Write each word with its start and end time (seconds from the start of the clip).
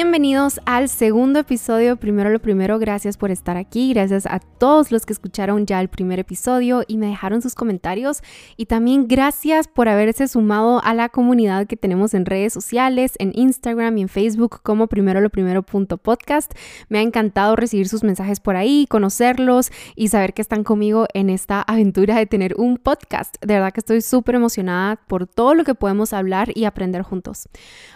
Bienvenidos 0.00 0.60
al 0.64 0.88
segundo 0.88 1.40
episodio. 1.40 1.96
Primero 1.96 2.30
lo 2.30 2.38
primero, 2.38 2.78
gracias 2.78 3.16
por 3.16 3.32
estar 3.32 3.56
aquí. 3.56 3.92
Gracias 3.92 4.26
a 4.26 4.38
todos 4.38 4.92
los 4.92 5.04
que 5.04 5.12
escucharon 5.12 5.66
ya 5.66 5.80
el 5.80 5.88
primer 5.88 6.20
episodio 6.20 6.84
y 6.86 6.98
me 6.98 7.08
dejaron 7.08 7.42
sus 7.42 7.56
comentarios. 7.56 8.22
Y 8.56 8.66
también 8.66 9.08
gracias 9.08 9.66
por 9.66 9.88
haberse 9.88 10.28
sumado 10.28 10.80
a 10.84 10.94
la 10.94 11.08
comunidad 11.08 11.66
que 11.66 11.76
tenemos 11.76 12.14
en 12.14 12.26
redes 12.26 12.52
sociales, 12.52 13.14
en 13.18 13.32
Instagram 13.34 13.98
y 13.98 14.02
en 14.02 14.08
Facebook 14.08 14.60
como 14.62 14.86
primero 14.86 15.20
lo 15.20 15.30
primero 15.30 15.64
punto 15.64 15.98
podcast. 15.98 16.52
Me 16.88 17.00
ha 17.00 17.02
encantado 17.02 17.56
recibir 17.56 17.88
sus 17.88 18.04
mensajes 18.04 18.38
por 18.38 18.54
ahí, 18.54 18.86
conocerlos 18.88 19.72
y 19.96 20.08
saber 20.08 20.32
que 20.32 20.42
están 20.42 20.62
conmigo 20.62 21.08
en 21.12 21.28
esta 21.28 21.60
aventura 21.62 22.14
de 22.14 22.26
tener 22.26 22.54
un 22.56 22.76
podcast. 22.76 23.34
De 23.40 23.54
verdad 23.54 23.72
que 23.72 23.80
estoy 23.80 24.00
súper 24.02 24.36
emocionada 24.36 24.94
por 25.08 25.26
todo 25.26 25.56
lo 25.56 25.64
que 25.64 25.74
podemos 25.74 26.12
hablar 26.12 26.52
y 26.54 26.66
aprender 26.66 27.02
juntos. 27.02 27.48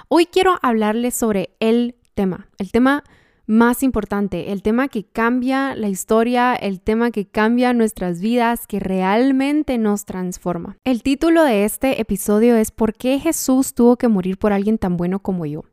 Hoy 0.08 0.26
quiero 0.26 0.58
hablarles 0.62 1.14
sobre 1.14 1.50
el 1.60 1.91
tema, 2.14 2.48
el 2.58 2.72
tema 2.72 3.04
más 3.46 3.82
importante, 3.82 4.52
el 4.52 4.62
tema 4.62 4.88
que 4.88 5.04
cambia 5.04 5.74
la 5.74 5.88
historia, 5.88 6.54
el 6.54 6.80
tema 6.80 7.10
que 7.10 7.26
cambia 7.26 7.72
nuestras 7.72 8.20
vidas, 8.20 8.66
que 8.66 8.80
realmente 8.80 9.78
nos 9.78 10.04
transforma. 10.04 10.78
El 10.84 11.02
título 11.02 11.42
de 11.44 11.64
este 11.64 12.00
episodio 12.00 12.56
es 12.56 12.70
¿Por 12.70 12.94
qué 12.94 13.18
Jesús 13.18 13.74
tuvo 13.74 13.96
que 13.96 14.08
morir 14.08 14.38
por 14.38 14.52
alguien 14.52 14.78
tan 14.78 14.96
bueno 14.96 15.18
como 15.18 15.44
yo? 15.44 15.64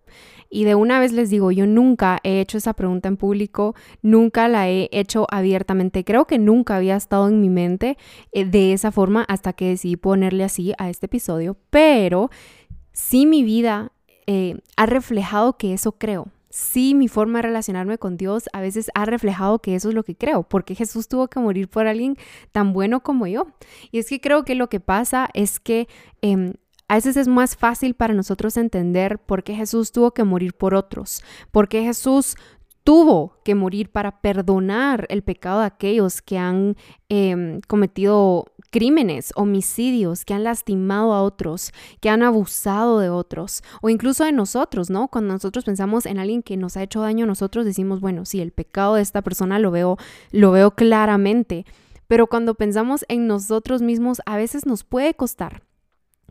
Y 0.50 0.64
de 0.64 0.74
una 0.74 1.00
vez 1.00 1.12
les 1.12 1.30
digo, 1.30 1.52
yo 1.52 1.68
nunca 1.68 2.20
he 2.24 2.42
hecho 2.42 2.58
esa 2.58 2.74
pregunta 2.74 3.08
en 3.08 3.18
público, 3.18 3.76
nunca 4.02 4.48
la 4.48 4.68
he 4.68 4.90
hecho 4.92 5.28
abiertamente, 5.30 6.04
creo 6.04 6.26
que 6.26 6.40
nunca 6.40 6.76
había 6.76 6.96
estado 6.96 7.28
en 7.28 7.40
mi 7.40 7.50
mente 7.50 7.98
eh, 8.32 8.46
de 8.46 8.74
esa 8.74 8.92
forma 8.92 9.24
hasta 9.28 9.54
que 9.54 9.70
decidí 9.70 9.96
ponerle 9.96 10.44
así 10.44 10.74
a 10.80 10.90
este 10.90 11.06
episodio, 11.06 11.56
pero 11.70 12.32
sí 12.94 13.28
mi 13.28 13.44
vida 13.44 13.92
eh, 14.26 14.58
ha 14.76 14.88
reflejado 14.88 15.56
que 15.56 15.74
eso 15.74 15.92
creo. 15.92 16.32
Sí, 16.50 16.96
mi 16.96 17.08
forma 17.08 17.40
de 17.40 17.44
relacionarme 17.44 18.00
con 18.00 18.18
Dios 18.18 18.50
a 18.54 18.62
veces 18.62 18.90
ha 18.96 19.06
reflejado 19.06 19.60
que 19.60 19.76
eso 19.76 19.90
es 19.90 19.96
lo 19.96 20.04
que 20.04 20.16
creo, 20.16 20.44
porque 20.44 20.74
Jesús 20.74 21.08
tuvo 21.08 21.28
que 21.28 21.40
morir 21.40 21.70
por 21.70 21.86
alguien 21.86 22.18
tan 22.52 22.74
bueno 22.74 23.02
como 23.02 23.28
yo. 23.28 23.48
Y 23.92 24.00
es 24.00 24.08
que 24.10 24.20
creo 24.20 24.44
que 24.44 24.56
lo 24.56 24.68
que 24.68 24.80
pasa 24.80 25.30
es 25.34 25.60
que 25.60 25.88
em, 26.22 26.54
a 26.88 26.96
veces 26.96 27.18
es 27.18 27.28
más 27.28 27.56
fácil 27.56 27.94
para 27.94 28.16
nosotros 28.16 28.58
entender 28.58 29.20
por 29.20 29.44
qué 29.44 29.54
Jesús 29.54 29.92
tuvo 29.92 30.12
que 30.12 30.24
morir 30.24 30.56
por 30.56 30.74
otros, 30.74 31.24
por 31.52 31.70
qué 31.70 31.84
Jesús 31.84 32.36
tuvo 32.84 33.38
que 33.46 33.54
morir 33.54 33.92
para 33.92 34.20
perdonar 34.22 35.06
el 35.10 35.22
pecado 35.22 35.60
de 35.60 35.68
aquellos 35.68 36.24
que 36.24 36.40
han 36.40 36.76
em, 37.10 37.62
cometido 37.68 38.46
crímenes, 38.70 39.32
homicidios, 39.36 40.26
que 40.26 40.34
han 40.34 40.44
lastimado 40.44 41.14
a 41.14 41.24
otros, 41.24 41.72
que 42.00 42.10
han 42.10 42.24
abusado 42.24 43.00
de 43.00 43.10
otros, 43.10 43.64
o 43.82 43.90
incluso 43.90 44.24
de 44.26 44.32
nosotros, 44.32 44.90
¿no? 44.90 45.08
Cuando 45.08 45.34
nosotros 45.34 45.66
pensamos 45.66 46.06
en 46.06 46.20
alguien 46.20 46.44
que 46.44 46.58
nos 46.58 46.78
ha 46.78 46.84
hecho 46.84 47.02
daño 47.02 47.26
nosotros, 47.26 47.66
decimos, 47.66 48.00
bueno, 48.00 48.26
sí, 48.26 48.42
el 48.42 48.52
pecado 48.52 48.96
de 48.96 49.02
esta 49.02 49.22
persona 49.22 49.60
lo 49.60 49.72
veo, 49.72 49.98
lo 50.32 50.52
veo 50.52 50.72
claramente. 50.72 51.66
Pero 52.08 52.28
cuando 52.28 52.56
pensamos 52.56 53.06
en 53.08 53.28
nosotros 53.28 53.82
mismos, 53.82 54.22
a 54.26 54.38
veces 54.38 54.66
nos 54.66 54.84
puede 54.84 55.14
costar 55.14 55.64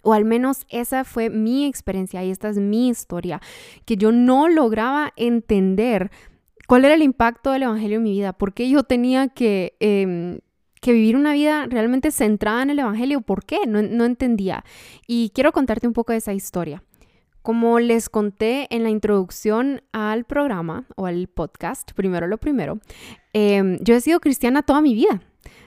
o 0.02 0.12
al 0.12 0.24
menos 0.24 0.64
esa 0.68 1.04
fue 1.04 1.30
mi 1.30 1.66
experiencia 1.66 2.24
y 2.24 2.30
esta 2.30 2.48
es 2.48 2.58
mi 2.58 2.88
historia, 2.88 3.40
que 3.84 3.96
yo 3.96 4.12
no 4.12 4.48
lograba 4.48 5.12
entender 5.16 6.10
cuál 6.66 6.84
era 6.84 6.94
el 6.94 7.02
impacto 7.02 7.50
del 7.50 7.64
Evangelio 7.64 7.96
en 7.98 8.02
mi 8.02 8.12
vida, 8.12 8.32
por 8.32 8.52
qué 8.54 8.68
yo 8.68 8.82
tenía 8.82 9.28
que, 9.28 9.76
em, 9.80 10.38
que 10.80 10.92
vivir 10.92 11.16
una 11.16 11.32
vida 11.32 11.66
realmente 11.68 12.10
centrada 12.10 12.62
en 12.62 12.70
el 12.70 12.78
Evangelio, 12.78 13.20
por 13.20 13.44
qué, 13.44 13.66
no, 13.66 13.82
no 13.82 14.04
entendía. 14.04 14.64
Y 15.06 15.30
quiero 15.34 15.52
contarte 15.52 15.86
un 15.86 15.92
poco 15.92 16.12
de 16.12 16.18
esa 16.18 16.32
historia. 16.32 16.82
Como 17.42 17.78
les 17.80 18.08
conté 18.08 18.66
en 18.74 18.82
la 18.82 18.90
introducción 18.90 19.80
al 19.92 20.24
programa 20.24 20.86
o 20.96 21.06
al 21.06 21.28
podcast, 21.28 21.92
primero 21.92 22.26
lo 22.26 22.36
primero, 22.38 22.78
em, 23.32 23.78
yo 23.80 23.94
he 23.94 24.00
sido 24.00 24.20
cristiana 24.20 24.62
toda 24.62 24.82
mi 24.82 24.94
vida. 24.94 25.22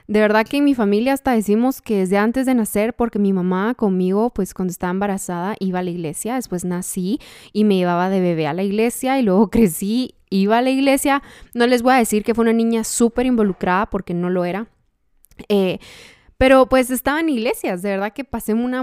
De 0.06 0.20
verdad 0.20 0.46
que 0.46 0.58
en 0.58 0.64
mi 0.64 0.74
familia 0.74 1.12
hasta 1.12 1.32
decimos 1.32 1.80
que 1.80 1.98
desde 1.98 2.18
antes 2.18 2.46
de 2.46 2.54
nacer, 2.54 2.94
porque 2.94 3.18
mi 3.18 3.32
mamá 3.32 3.74
conmigo, 3.74 4.30
pues 4.30 4.52
cuando 4.52 4.70
estaba 4.70 4.90
embarazada, 4.90 5.54
iba 5.58 5.78
a 5.78 5.82
la 5.82 5.90
iglesia, 5.90 6.34
después 6.34 6.64
nací 6.64 7.18
y 7.52 7.64
me 7.64 7.76
llevaba 7.76 8.10
de 8.10 8.20
bebé 8.20 8.46
a 8.46 8.52
la 8.52 8.62
iglesia 8.62 9.18
y 9.18 9.22
luego 9.22 9.48
crecí, 9.50 10.14
iba 10.30 10.58
a 10.58 10.62
la 10.62 10.70
iglesia. 10.70 11.22
No 11.54 11.66
les 11.66 11.82
voy 11.82 11.94
a 11.94 11.98
decir 11.98 12.24
que 12.24 12.34
fue 12.34 12.42
una 12.42 12.52
niña 12.52 12.84
súper 12.84 13.26
involucrada 13.26 13.86
porque 13.86 14.14
no 14.14 14.28
lo 14.28 14.44
era. 14.44 14.68
Eh, 15.48 15.78
pero 16.38 16.68
pues 16.68 16.90
estaba 16.90 17.20
en 17.20 17.28
iglesias, 17.28 17.82
de 17.82 17.90
verdad 17.90 18.12
que 18.12 18.24
pasé 18.24 18.54
una, 18.54 18.82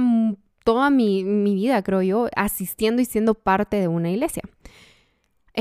toda 0.63 0.89
mi, 0.89 1.23
mi 1.23 1.55
vida, 1.55 1.81
creo 1.83 2.01
yo, 2.01 2.27
asistiendo 2.35 3.01
y 3.01 3.05
siendo 3.05 3.33
parte 3.33 3.77
de 3.77 3.87
una 3.87 4.09
iglesia. 4.09 4.43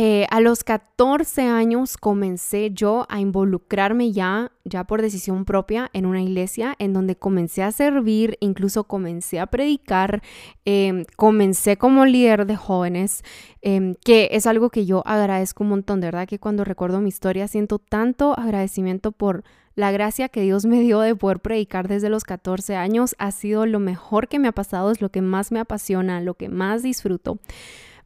Eh, 0.00 0.26
a 0.30 0.40
los 0.40 0.62
14 0.62 1.42
años 1.42 1.96
comencé 1.96 2.70
yo 2.72 3.04
a 3.08 3.18
involucrarme 3.18 4.12
ya, 4.12 4.52
ya 4.64 4.84
por 4.84 5.02
decisión 5.02 5.44
propia, 5.44 5.90
en 5.92 6.06
una 6.06 6.22
iglesia 6.22 6.76
en 6.78 6.92
donde 6.92 7.16
comencé 7.16 7.64
a 7.64 7.72
servir, 7.72 8.36
incluso 8.38 8.84
comencé 8.84 9.40
a 9.40 9.46
predicar, 9.46 10.22
em, 10.64 11.04
comencé 11.16 11.78
como 11.78 12.04
líder 12.04 12.46
de 12.46 12.54
jóvenes, 12.54 13.24
em, 13.60 13.96
que 14.04 14.28
es 14.30 14.46
algo 14.46 14.70
que 14.70 14.86
yo 14.86 15.02
agradezco 15.04 15.64
un 15.64 15.70
montón, 15.70 16.00
de 16.00 16.06
verdad 16.06 16.28
que 16.28 16.38
cuando 16.38 16.64
recuerdo 16.64 17.00
mi 17.00 17.08
historia 17.08 17.48
siento 17.48 17.80
tanto 17.80 18.38
agradecimiento 18.38 19.10
por 19.10 19.42
la 19.78 19.92
gracia 19.92 20.28
que 20.28 20.42
Dios 20.42 20.66
me 20.66 20.80
dio 20.80 20.98
de 20.98 21.14
poder 21.14 21.38
predicar 21.38 21.86
desde 21.86 22.10
los 22.10 22.24
14 22.24 22.74
años, 22.74 23.14
ha 23.18 23.30
sido 23.30 23.64
lo 23.64 23.78
mejor 23.78 24.26
que 24.26 24.40
me 24.40 24.48
ha 24.48 24.52
pasado, 24.52 24.90
es 24.90 25.00
lo 25.00 25.10
que 25.10 25.22
más 25.22 25.52
me 25.52 25.60
apasiona, 25.60 26.20
lo 26.20 26.34
que 26.34 26.48
más 26.48 26.82
disfruto. 26.82 27.38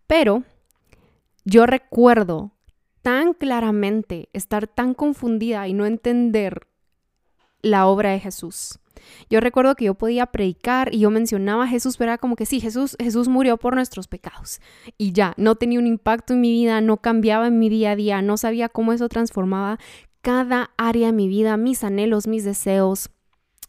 Pero 0.06 0.42
yo 1.46 1.64
recuerdo 1.64 2.52
tan 3.00 3.32
claramente 3.32 4.28
estar 4.34 4.66
tan 4.66 4.92
confundida 4.92 5.66
y 5.66 5.72
no 5.72 5.86
entender 5.86 6.66
la 7.62 7.86
obra 7.86 8.10
de 8.10 8.20
Jesús. 8.20 8.78
Yo 9.30 9.40
recuerdo 9.40 9.74
que 9.74 9.86
yo 9.86 9.94
podía 9.94 10.26
predicar 10.26 10.94
y 10.94 10.98
yo 10.98 11.10
mencionaba 11.10 11.64
a 11.64 11.68
Jesús, 11.68 11.96
pero 11.96 12.10
era 12.10 12.18
como 12.18 12.36
que 12.36 12.44
sí, 12.44 12.60
Jesús, 12.60 12.96
Jesús 13.00 13.28
murió 13.28 13.56
por 13.56 13.76
nuestros 13.76 14.08
pecados. 14.08 14.60
Y 14.98 15.12
ya, 15.12 15.32
no 15.38 15.54
tenía 15.54 15.78
un 15.78 15.86
impacto 15.86 16.34
en 16.34 16.42
mi 16.42 16.50
vida, 16.50 16.82
no 16.82 16.98
cambiaba 16.98 17.46
en 17.46 17.58
mi 17.58 17.70
día 17.70 17.92
a 17.92 17.96
día, 17.96 18.20
no 18.20 18.36
sabía 18.36 18.68
cómo 18.68 18.92
eso 18.92 19.08
transformaba 19.08 19.78
cada 20.22 20.70
área 20.78 21.08
de 21.08 21.12
mi 21.12 21.28
vida, 21.28 21.56
mis 21.56 21.84
anhelos, 21.84 22.26
mis 22.26 22.44
deseos, 22.44 23.10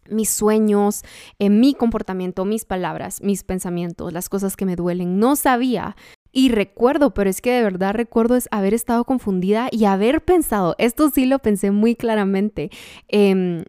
mis 0.10 0.30
sueños, 0.30 1.02
en 1.40 1.60
mi 1.60 1.74
comportamiento, 1.74 2.46
mis 2.46 2.66
palabras, 2.66 3.22
mis 3.22 3.44
pensamientos, 3.44 4.14
las 4.14 4.30
cosas 4.30 4.56
que 4.56 4.66
me 4.66 4.76
duelen. 4.76 5.20
No 5.20 5.36
sabía 5.36 5.96
y 6.32 6.50
recuerdo, 6.50 7.14
pero 7.14 7.30
es 7.30 7.42
que 7.42 7.52
de 7.52 7.64
verdad 7.64 7.94
recuerdo 7.94 8.36
es 8.36 8.48
haber 8.52 8.74
estado 8.74 9.04
confundida 9.06 9.68
y 9.72 9.86
haber 9.86 10.24
pensado, 10.24 10.76
esto 10.78 11.10
sí 11.10 11.26
lo 11.26 11.40
pensé 11.40 11.72
muy 11.72 11.96
claramente, 11.96 12.72
em, 13.08 13.64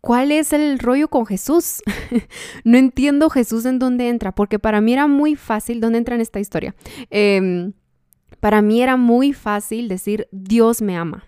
¿cuál 0.00 0.32
es 0.32 0.52
el 0.54 0.78
rollo 0.78 1.08
con 1.08 1.26
Jesús? 1.26 1.82
no 2.64 2.78
entiendo 2.78 3.28
Jesús 3.28 3.66
en 3.66 3.78
dónde 3.78 4.08
entra, 4.08 4.34
porque 4.34 4.58
para 4.58 4.80
mí 4.80 4.94
era 4.94 5.06
muy 5.06 5.36
fácil, 5.36 5.80
¿dónde 5.80 5.98
entra 5.98 6.14
en 6.14 6.22
esta 6.22 6.40
historia? 6.40 6.74
Em, 7.10 7.74
para 8.40 8.62
mí 8.62 8.80
era 8.80 8.96
muy 8.96 9.34
fácil 9.34 9.88
decir, 9.88 10.26
Dios 10.32 10.80
me 10.80 10.96
ama. 10.96 11.24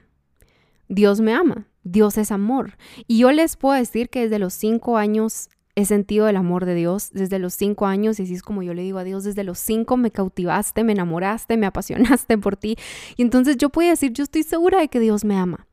Dios 0.88 1.20
me 1.20 1.32
ama. 1.32 1.66
Dios 1.84 2.18
es 2.18 2.32
amor. 2.32 2.76
Y 3.06 3.18
yo 3.18 3.32
les 3.32 3.56
puedo 3.56 3.74
decir 3.74 4.10
que 4.10 4.22
desde 4.22 4.38
los 4.38 4.54
cinco 4.54 4.98
años 4.98 5.48
he 5.74 5.84
sentido 5.84 6.28
el 6.28 6.36
amor 6.36 6.64
de 6.64 6.74
Dios 6.74 7.10
desde 7.12 7.38
los 7.38 7.54
cinco 7.54 7.86
años 7.86 8.18
y 8.18 8.24
así 8.24 8.34
es 8.34 8.42
como 8.42 8.64
yo 8.64 8.74
le 8.74 8.82
digo 8.82 8.98
a 8.98 9.04
Dios, 9.04 9.22
desde 9.22 9.44
los 9.44 9.60
cinco 9.60 9.96
me 9.96 10.10
cautivaste, 10.10 10.82
me 10.82 10.92
enamoraste, 10.92 11.56
me 11.56 11.66
apasionaste 11.66 12.36
por 12.36 12.56
ti. 12.56 12.76
Y 13.16 13.22
entonces 13.22 13.56
yo 13.56 13.70
puedo 13.70 13.88
decir, 13.88 14.12
yo 14.12 14.24
estoy 14.24 14.42
segura 14.42 14.80
de 14.80 14.88
que 14.88 14.98
Dios 14.98 15.24
me 15.24 15.36
ama. 15.36 15.66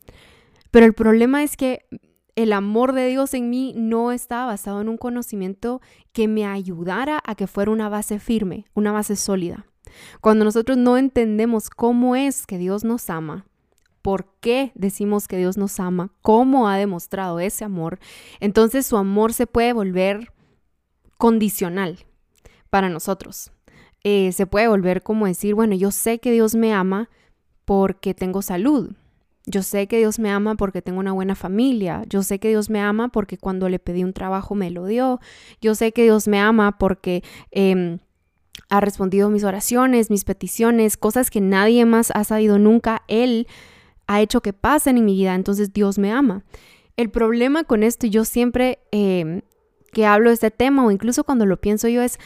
Pero 0.70 0.86
el 0.86 0.94
problema 0.94 1.42
es 1.42 1.58
que 1.58 1.88
el 2.36 2.54
amor 2.54 2.94
de 2.94 3.08
Dios 3.08 3.34
en 3.34 3.50
mí 3.50 3.74
no 3.76 4.12
estaba 4.12 4.46
basado 4.46 4.82
en 4.82 4.90
un 4.90 4.98
conocimiento 4.98 5.82
que 6.12 6.28
me 6.28 6.46
ayudara 6.46 7.20
a 7.26 7.36
que 7.36 7.48
fuera 7.48 7.72
una 7.72 7.90
base 7.90 8.20
firme, 8.20 8.66
una 8.74 8.92
base 8.92 9.16
sólida. 9.16 9.66
Cuando 10.22 10.46
nosotros 10.46 10.78
no 10.78 10.98
entendemos 10.98 11.70
cómo 11.70 12.16
es 12.16 12.46
que 12.46 12.58
Dios 12.58 12.84
nos 12.84 13.10
ama, 13.10 13.46
por 14.06 14.28
qué 14.40 14.72
decimos 14.76 15.28
que 15.28 15.36
Dios 15.36 15.58
nos 15.58 15.80
ama, 15.80 16.12
cómo 16.22 16.70
ha 16.70 16.78
demostrado 16.78 17.40
ese 17.40 17.66
amor, 17.66 17.98
entonces 18.40 18.86
su 18.86 18.98
amor 18.98 19.34
se 19.34 19.48
puede 19.48 19.74
volver 19.74 20.32
condicional 21.18 22.06
para 22.70 22.88
nosotros. 22.88 23.52
Eh, 24.04 24.32
se 24.32 24.46
puede 24.46 24.68
volver 24.68 25.02
como 25.02 25.26
decir, 25.26 25.56
bueno, 25.56 25.74
yo 25.74 25.90
sé 25.90 26.20
que 26.20 26.32
Dios 26.32 26.54
me 26.54 26.72
ama 26.72 27.10
porque 27.66 28.14
tengo 28.14 28.44
salud. 28.44 28.92
Yo 29.48 29.64
sé 29.64 29.88
que 29.88 29.98
Dios 29.98 30.20
me 30.20 30.30
ama 30.30 30.54
porque 30.54 30.84
tengo 30.84 31.00
una 31.00 31.12
buena 31.12 31.34
familia. 31.34 32.04
Yo 32.08 32.22
sé 32.22 32.38
que 32.38 32.50
Dios 32.50 32.70
me 32.70 32.82
ama 32.82 33.08
porque 33.08 33.40
cuando 33.40 33.70
le 33.70 33.80
pedí 33.80 34.04
un 34.04 34.14
trabajo 34.14 34.54
me 34.54 34.70
lo 34.70 34.86
dio. 34.86 35.20
Yo 35.62 35.74
sé 35.74 35.94
que 35.94 36.04
Dios 36.04 36.28
me 36.28 36.38
ama 36.40 36.78
porque 36.78 37.24
em, 37.50 37.98
ha 38.70 38.82
respondido 38.82 39.32
mis 39.32 39.44
oraciones, 39.44 40.12
mis 40.12 40.26
peticiones, 40.26 40.96
cosas 40.96 41.32
que 41.32 41.42
nadie 41.42 41.86
más 41.86 42.12
ha 42.14 42.24
sabido 42.24 42.60
nunca. 42.60 43.02
Él 43.08 43.48
ha 44.08 44.22
hecho 44.22 44.42
que 44.42 44.54
pasen 44.54 44.98
en 44.98 45.06
mi 45.06 45.14
vida, 45.14 45.36
entonces 45.36 45.74
Dios 45.74 45.98
me 45.98 46.12
ama. 46.12 46.44
El 46.98 47.10
problema 47.10 47.64
con 47.64 47.84
esto, 47.84 48.08
yo 48.08 48.26
siempre 48.26 48.80
em, 48.92 49.42
que 49.92 50.06
hablo 50.06 50.30
de 50.30 50.36
este 50.36 50.52
tema 50.52 50.86
o 50.86 50.92
incluso 50.92 51.24
cuando 51.24 51.46
lo 51.46 51.60
pienso 51.60 51.88
yo 51.88 52.02
es, 52.02 52.20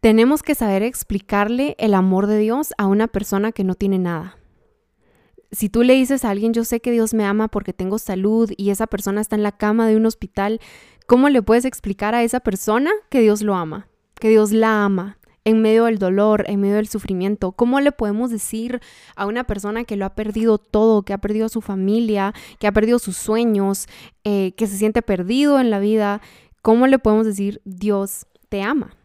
tenemos 0.00 0.42
que 0.42 0.54
saber 0.54 0.82
explicarle 0.82 1.74
el 1.78 1.94
amor 1.94 2.26
de 2.26 2.38
Dios 2.38 2.74
a 2.78 2.86
una 2.86 3.08
persona 3.08 3.52
que 3.52 3.64
no 3.64 3.74
tiene 3.74 3.98
nada. 3.98 4.36
Si 5.52 5.68
tú 5.68 5.82
le 5.82 5.94
dices 5.94 6.24
a 6.24 6.30
alguien, 6.30 6.52
yo 6.52 6.64
sé 6.64 6.80
que 6.80 6.92
Dios 6.92 7.14
me 7.14 7.24
ama 7.24 7.48
porque 7.48 7.72
tengo 7.72 7.98
salud 7.98 8.50
y 8.56 8.70
esa 8.70 8.86
persona 8.86 9.20
está 9.20 9.36
en 9.36 9.42
la 9.42 9.52
cama 9.52 9.86
de 9.86 9.96
un 9.96 10.06
hospital, 10.06 10.60
¿cómo 11.06 11.28
le 11.28 11.42
puedes 11.42 11.64
explicar 11.64 12.14
a 12.14 12.22
esa 12.22 12.40
persona 12.40 12.90
que 13.08 13.20
Dios 13.20 13.42
lo 13.42 13.54
ama? 13.54 13.88
Que 14.18 14.28
Dios 14.28 14.52
la 14.52 14.84
ama 14.84 15.18
en 15.46 15.62
medio 15.62 15.84
del 15.84 15.98
dolor, 15.98 16.44
en 16.48 16.60
medio 16.60 16.74
del 16.74 16.88
sufrimiento. 16.88 17.52
¿Cómo 17.52 17.78
le 17.78 17.92
podemos 17.92 18.30
decir 18.32 18.80
a 19.14 19.26
una 19.26 19.44
persona 19.44 19.84
que 19.84 19.94
lo 19.94 20.04
ha 20.04 20.14
perdido 20.16 20.58
todo, 20.58 21.04
que 21.04 21.12
ha 21.12 21.18
perdido 21.18 21.48
su 21.48 21.60
familia, 21.60 22.34
que 22.58 22.66
ha 22.66 22.72
perdido 22.72 22.98
sus 22.98 23.16
sueños, 23.16 23.86
eh, 24.24 24.52
que 24.56 24.66
se 24.66 24.76
siente 24.76 25.02
perdido 25.02 25.60
en 25.60 25.70
la 25.70 25.78
vida? 25.78 26.20
¿Cómo 26.62 26.88
le 26.88 26.98
podemos 26.98 27.26
decir 27.26 27.62
Dios 27.64 28.26
te 28.48 28.60
ama? 28.62 28.96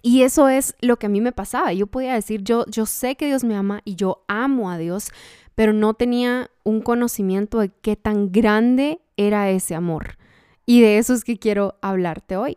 Y 0.00 0.22
eso 0.22 0.48
es 0.48 0.74
lo 0.80 0.96
que 0.96 1.04
a 1.04 1.10
mí 1.10 1.20
me 1.20 1.32
pasaba. 1.32 1.74
Yo 1.74 1.86
podía 1.86 2.14
decir, 2.14 2.42
yo, 2.42 2.64
yo 2.66 2.86
sé 2.86 3.16
que 3.16 3.26
Dios 3.26 3.44
me 3.44 3.54
ama 3.54 3.82
y 3.84 3.94
yo 3.94 4.24
amo 4.28 4.70
a 4.70 4.78
Dios, 4.78 5.10
pero 5.54 5.74
no 5.74 5.92
tenía 5.92 6.50
un 6.64 6.80
conocimiento 6.80 7.58
de 7.58 7.68
qué 7.68 7.94
tan 7.94 8.32
grande 8.32 9.02
era 9.18 9.50
ese 9.50 9.74
amor. 9.74 10.16
Y 10.64 10.80
de 10.80 10.96
eso 10.96 11.12
es 11.12 11.24
que 11.24 11.38
quiero 11.38 11.74
hablarte 11.82 12.38
hoy. 12.38 12.56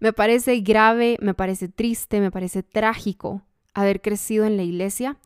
Me 0.00 0.12
parece 0.12 0.60
grave, 0.60 1.16
me 1.20 1.34
parece 1.34 1.68
triste, 1.68 2.20
me 2.20 2.30
parece 2.30 2.62
trágico 2.62 3.42
haber 3.74 4.00
crecido 4.00 4.44
en 4.44 4.56
la 4.56 4.62
iglesia 4.62 5.18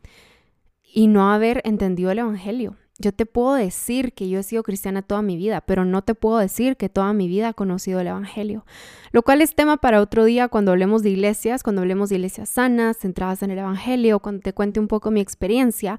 y 0.83 1.07
no 1.07 1.31
haber 1.31 1.61
entendido 1.63 2.11
el 2.11 2.19
Evangelio. 2.19 2.75
Yo 3.01 3.11
te 3.11 3.25
puedo 3.25 3.55
decir 3.55 4.13
que 4.13 4.29
yo 4.29 4.39
he 4.39 4.43
sido 4.43 4.61
cristiana 4.63 5.01
toda 5.01 5.21
mi 5.21 5.35
vida, 5.35 5.61
pero 5.61 5.85
no 5.85 6.03
te 6.03 6.13
puedo 6.13 6.37
decir 6.37 6.77
que 6.77 6.87
toda 6.87 7.13
mi 7.13 7.27
vida 7.27 7.49
he 7.49 7.53
conocido 7.53 7.99
el 7.99 8.07
Evangelio. 8.07 8.63
Lo 9.11 9.23
cual 9.23 9.41
es 9.41 9.55
tema 9.55 9.77
para 9.77 10.01
otro 10.01 10.23
día 10.23 10.47
cuando 10.47 10.71
hablemos 10.71 11.01
de 11.01 11.09
iglesias, 11.09 11.63
cuando 11.63 11.81
hablemos 11.81 12.09
de 12.09 12.15
iglesias 12.15 12.49
sanas, 12.49 12.97
centradas 12.97 13.41
en 13.41 13.51
el 13.51 13.57
Evangelio, 13.57 14.19
cuando 14.19 14.41
te 14.41 14.53
cuente 14.53 14.79
un 14.79 14.87
poco 14.87 15.09
mi 15.09 15.19
experiencia. 15.19 15.97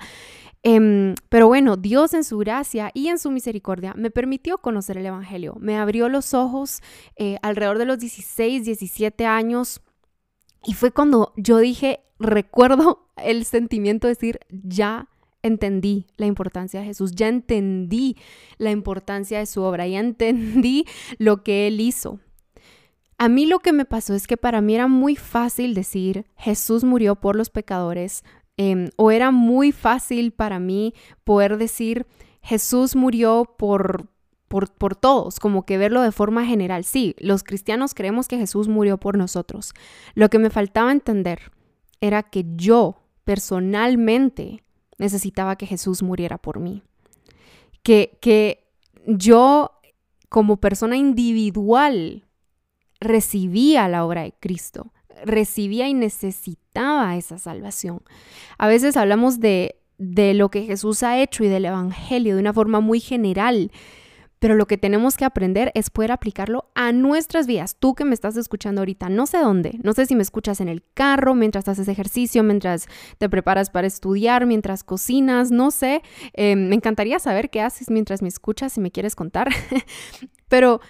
Em, 0.62 1.16
pero 1.28 1.48
bueno, 1.48 1.76
Dios 1.76 2.14
en 2.14 2.22
su 2.22 2.38
gracia 2.38 2.92
y 2.94 3.08
en 3.08 3.18
su 3.18 3.32
misericordia 3.32 3.94
me 3.96 4.12
permitió 4.12 4.58
conocer 4.58 4.96
el 4.96 5.06
Evangelio. 5.06 5.56
Me 5.58 5.76
abrió 5.76 6.08
los 6.08 6.34
ojos 6.34 6.80
eh, 7.16 7.36
alrededor 7.42 7.78
de 7.78 7.86
los 7.86 7.98
16, 7.98 8.64
17 8.64 9.26
años. 9.26 9.82
Y 10.64 10.74
fue 10.74 10.92
cuando 10.92 11.32
yo 11.36 11.58
dije, 11.58 12.00
recuerdo 12.20 13.08
el 13.16 13.44
sentimiento 13.44 14.06
de 14.06 14.14
decir, 14.14 14.40
ya 14.50 15.08
entendí 15.42 16.06
la 16.16 16.26
importancia 16.26 16.80
de 16.80 16.86
Jesús, 16.86 17.12
ya 17.12 17.28
entendí 17.28 18.16
la 18.58 18.70
importancia 18.70 19.38
de 19.38 19.46
su 19.46 19.62
obra, 19.62 19.86
ya 19.86 20.00
entendí 20.00 20.86
lo 21.18 21.42
que 21.42 21.66
Él 21.66 21.80
hizo. 21.80 22.20
A 23.18 23.28
mí 23.28 23.46
lo 23.46 23.60
que 23.60 23.72
me 23.72 23.84
pasó 23.84 24.14
es 24.14 24.26
que 24.26 24.36
para 24.36 24.60
mí 24.60 24.74
era 24.74 24.88
muy 24.88 25.14
fácil 25.14 25.74
decir, 25.74 26.26
Jesús 26.36 26.82
murió 26.82 27.14
por 27.14 27.36
los 27.36 27.50
pecadores, 27.50 28.24
em, 28.56 28.88
o 28.96 29.10
era 29.10 29.30
muy 29.30 29.70
fácil 29.70 30.32
para 30.32 30.58
mí 30.58 30.92
poder 31.22 31.56
decir, 31.56 32.06
Jesús 32.42 32.96
murió 32.96 33.54
por, 33.56 34.08
por, 34.48 34.72
por, 34.72 34.96
todos, 34.96 35.38
como 35.38 35.64
que 35.64 35.78
verlo 35.78 36.02
de 36.02 36.10
forma 36.10 36.44
general. 36.44 36.82
Sí, 36.84 37.14
los 37.18 37.44
cristianos 37.44 37.94
creemos 37.94 38.26
que 38.26 38.38
Jesús 38.38 38.66
murió 38.66 38.98
por 38.98 39.16
nosotros. 39.16 39.72
Lo 40.14 40.28
que 40.28 40.40
me 40.40 40.50
faltaba 40.50 40.90
entender 40.90 41.52
era 42.00 42.24
que 42.24 42.44
yo 42.56 43.02
personalmente 43.24 44.64
necesitaba 45.02 45.56
que 45.56 45.66
Jesús 45.66 46.02
muriera 46.02 46.38
por 46.38 46.60
mí. 46.60 46.82
Que, 47.82 48.18
que 48.20 48.68
yo 49.06 49.72
como 50.28 50.58
persona 50.58 50.96
individual 50.96 52.24
recibía 53.00 53.88
la 53.88 54.04
obra 54.04 54.22
de 54.22 54.32
Cristo, 54.38 54.92
recibía 55.24 55.88
y 55.88 55.94
necesitaba 55.94 57.16
esa 57.16 57.36
salvación. 57.36 58.02
A 58.58 58.68
veces 58.68 58.96
hablamos 58.96 59.40
de, 59.40 59.74
de 59.98 60.34
lo 60.34 60.50
que 60.50 60.62
Jesús 60.62 61.02
ha 61.02 61.20
hecho 61.20 61.42
y 61.42 61.48
del 61.48 61.64
Evangelio 61.64 62.36
de 62.36 62.40
una 62.40 62.52
forma 62.52 62.78
muy 62.78 63.00
general, 63.00 63.72
pero 64.42 64.56
lo 64.56 64.66
que 64.66 64.76
tenemos 64.76 65.16
que 65.16 65.24
aprender 65.24 65.70
es 65.76 65.88
poder 65.88 66.10
aplicarlo 66.10 66.68
a 66.74 66.90
nuestras 66.90 67.46
vidas. 67.46 67.76
Tú 67.78 67.94
que 67.94 68.04
me 68.04 68.12
estás 68.12 68.36
escuchando 68.36 68.80
ahorita, 68.80 69.08
no 69.08 69.28
sé 69.28 69.38
dónde, 69.38 69.78
no 69.84 69.92
sé 69.92 70.04
si 70.04 70.16
me 70.16 70.22
escuchas 70.24 70.60
en 70.60 70.66
el 70.66 70.82
carro, 70.94 71.36
mientras 71.36 71.68
haces 71.68 71.86
ejercicio, 71.86 72.42
mientras 72.42 72.88
te 73.18 73.28
preparas 73.28 73.70
para 73.70 73.86
estudiar, 73.86 74.46
mientras 74.46 74.82
cocinas, 74.82 75.52
no 75.52 75.70
sé. 75.70 76.02
Eh, 76.32 76.56
me 76.56 76.74
encantaría 76.74 77.20
saber 77.20 77.50
qué 77.50 77.60
haces 77.60 77.88
mientras 77.88 78.20
me 78.20 78.26
escuchas, 78.26 78.72
si 78.72 78.80
me 78.80 78.90
quieres 78.90 79.14
contar. 79.14 79.48
pero 80.48 80.80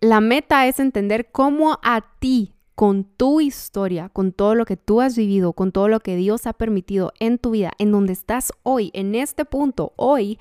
la 0.00 0.22
meta 0.22 0.66
es 0.66 0.80
entender 0.80 1.28
cómo 1.30 1.78
a 1.82 2.06
ti 2.20 2.54
con 2.74 3.04
tu 3.04 3.40
historia, 3.40 4.08
con 4.08 4.32
todo 4.32 4.54
lo 4.54 4.64
que 4.64 4.76
tú 4.76 5.00
has 5.00 5.16
vivido, 5.16 5.52
con 5.52 5.72
todo 5.72 5.88
lo 5.88 6.00
que 6.00 6.16
Dios 6.16 6.46
ha 6.46 6.52
permitido 6.52 7.12
en 7.20 7.38
tu 7.38 7.50
vida, 7.50 7.72
en 7.78 7.92
donde 7.92 8.12
estás 8.12 8.52
hoy, 8.62 8.90
en 8.94 9.14
este 9.14 9.44
punto, 9.44 9.92
hoy, 9.96 10.38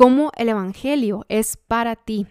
cómo 0.00 0.32
el 0.38 0.48
Evangelio 0.48 1.26
es 1.28 1.58
para 1.58 1.94
ti. 1.94 2.26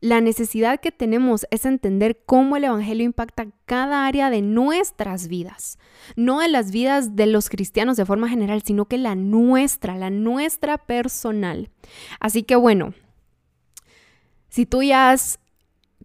La 0.00 0.20
necesidad 0.20 0.80
que 0.80 0.90
tenemos 0.90 1.46
es 1.52 1.64
entender 1.64 2.20
cómo 2.26 2.56
el 2.56 2.64
Evangelio 2.64 3.04
impacta 3.04 3.46
cada 3.64 4.08
área 4.08 4.28
de 4.28 4.42
nuestras 4.42 5.28
vidas, 5.28 5.78
no 6.16 6.40
de 6.40 6.48
las 6.48 6.72
vidas 6.72 7.14
de 7.14 7.26
los 7.26 7.48
cristianos 7.48 7.96
de 7.96 8.06
forma 8.06 8.28
general, 8.28 8.60
sino 8.62 8.86
que 8.86 8.98
la 8.98 9.14
nuestra, 9.14 9.96
la 9.96 10.10
nuestra 10.10 10.78
personal. 10.78 11.70
Así 12.18 12.42
que 12.42 12.56
bueno, 12.56 12.92
si 14.48 14.66
tú 14.66 14.82
ya 14.82 15.12
has 15.12 15.38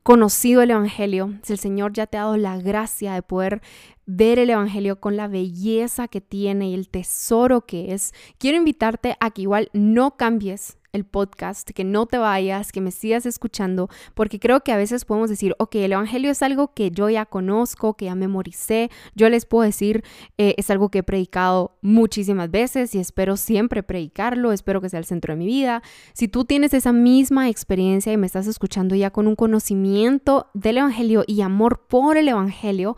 conocido 0.07 0.61
el 0.61 0.71
Evangelio, 0.71 1.33
si 1.43 1.51
el 1.51 1.59
Señor 1.59 1.91
ya 1.91 2.07
te 2.07 2.15
ha 2.15 2.21
dado 2.21 2.37
la 2.37 2.57
gracia 2.57 3.13
de 3.13 3.21
poder 3.21 3.61
ver 4.05 4.39
el 4.39 4.49
Evangelio 4.49 5.01
con 5.01 5.17
la 5.17 5.27
belleza 5.27 6.07
que 6.07 6.21
tiene 6.21 6.69
y 6.69 6.75
el 6.75 6.87
tesoro 6.87 7.65
que 7.65 7.93
es, 7.93 8.13
quiero 8.37 8.55
invitarte 8.55 9.17
a 9.19 9.31
que 9.31 9.41
igual 9.41 9.69
no 9.73 10.15
cambies 10.15 10.77
el 10.97 11.05
podcast, 11.05 11.69
que 11.69 11.83
no 11.83 12.05
te 12.05 12.17
vayas, 12.17 12.71
que 12.71 12.81
me 12.81 12.91
sigas 12.91 13.25
escuchando, 13.25 13.89
porque 14.13 14.39
creo 14.39 14.61
que 14.61 14.71
a 14.71 14.77
veces 14.77 15.05
podemos 15.05 15.29
decir, 15.29 15.55
ok, 15.59 15.75
el 15.75 15.93
Evangelio 15.93 16.31
es 16.31 16.41
algo 16.41 16.73
que 16.73 16.91
yo 16.91 17.09
ya 17.09 17.25
conozco, 17.25 17.93
que 17.93 18.05
ya 18.05 18.15
memoricé, 18.15 18.89
yo 19.15 19.29
les 19.29 19.45
puedo 19.45 19.63
decir, 19.63 20.03
eh, 20.37 20.55
es 20.57 20.69
algo 20.69 20.89
que 20.89 20.99
he 20.99 21.03
predicado 21.03 21.77
muchísimas 21.81 22.51
veces 22.51 22.93
y 22.95 22.99
espero 22.99 23.37
siempre 23.37 23.83
predicarlo, 23.83 24.51
espero 24.51 24.81
que 24.81 24.89
sea 24.89 24.99
el 24.99 25.05
centro 25.05 25.33
de 25.33 25.37
mi 25.37 25.45
vida. 25.45 25.81
Si 26.13 26.27
tú 26.27 26.43
tienes 26.43 26.73
esa 26.73 26.91
misma 26.91 27.49
experiencia 27.49 28.11
y 28.11 28.17
me 28.17 28.27
estás 28.27 28.47
escuchando 28.47 28.95
ya 28.95 29.11
con 29.11 29.27
un 29.27 29.35
conocimiento 29.35 30.47
del 30.53 30.79
Evangelio 30.79 31.23
y 31.27 31.41
amor 31.41 31.85
por 31.87 32.17
el 32.17 32.27
Evangelio, 32.27 32.97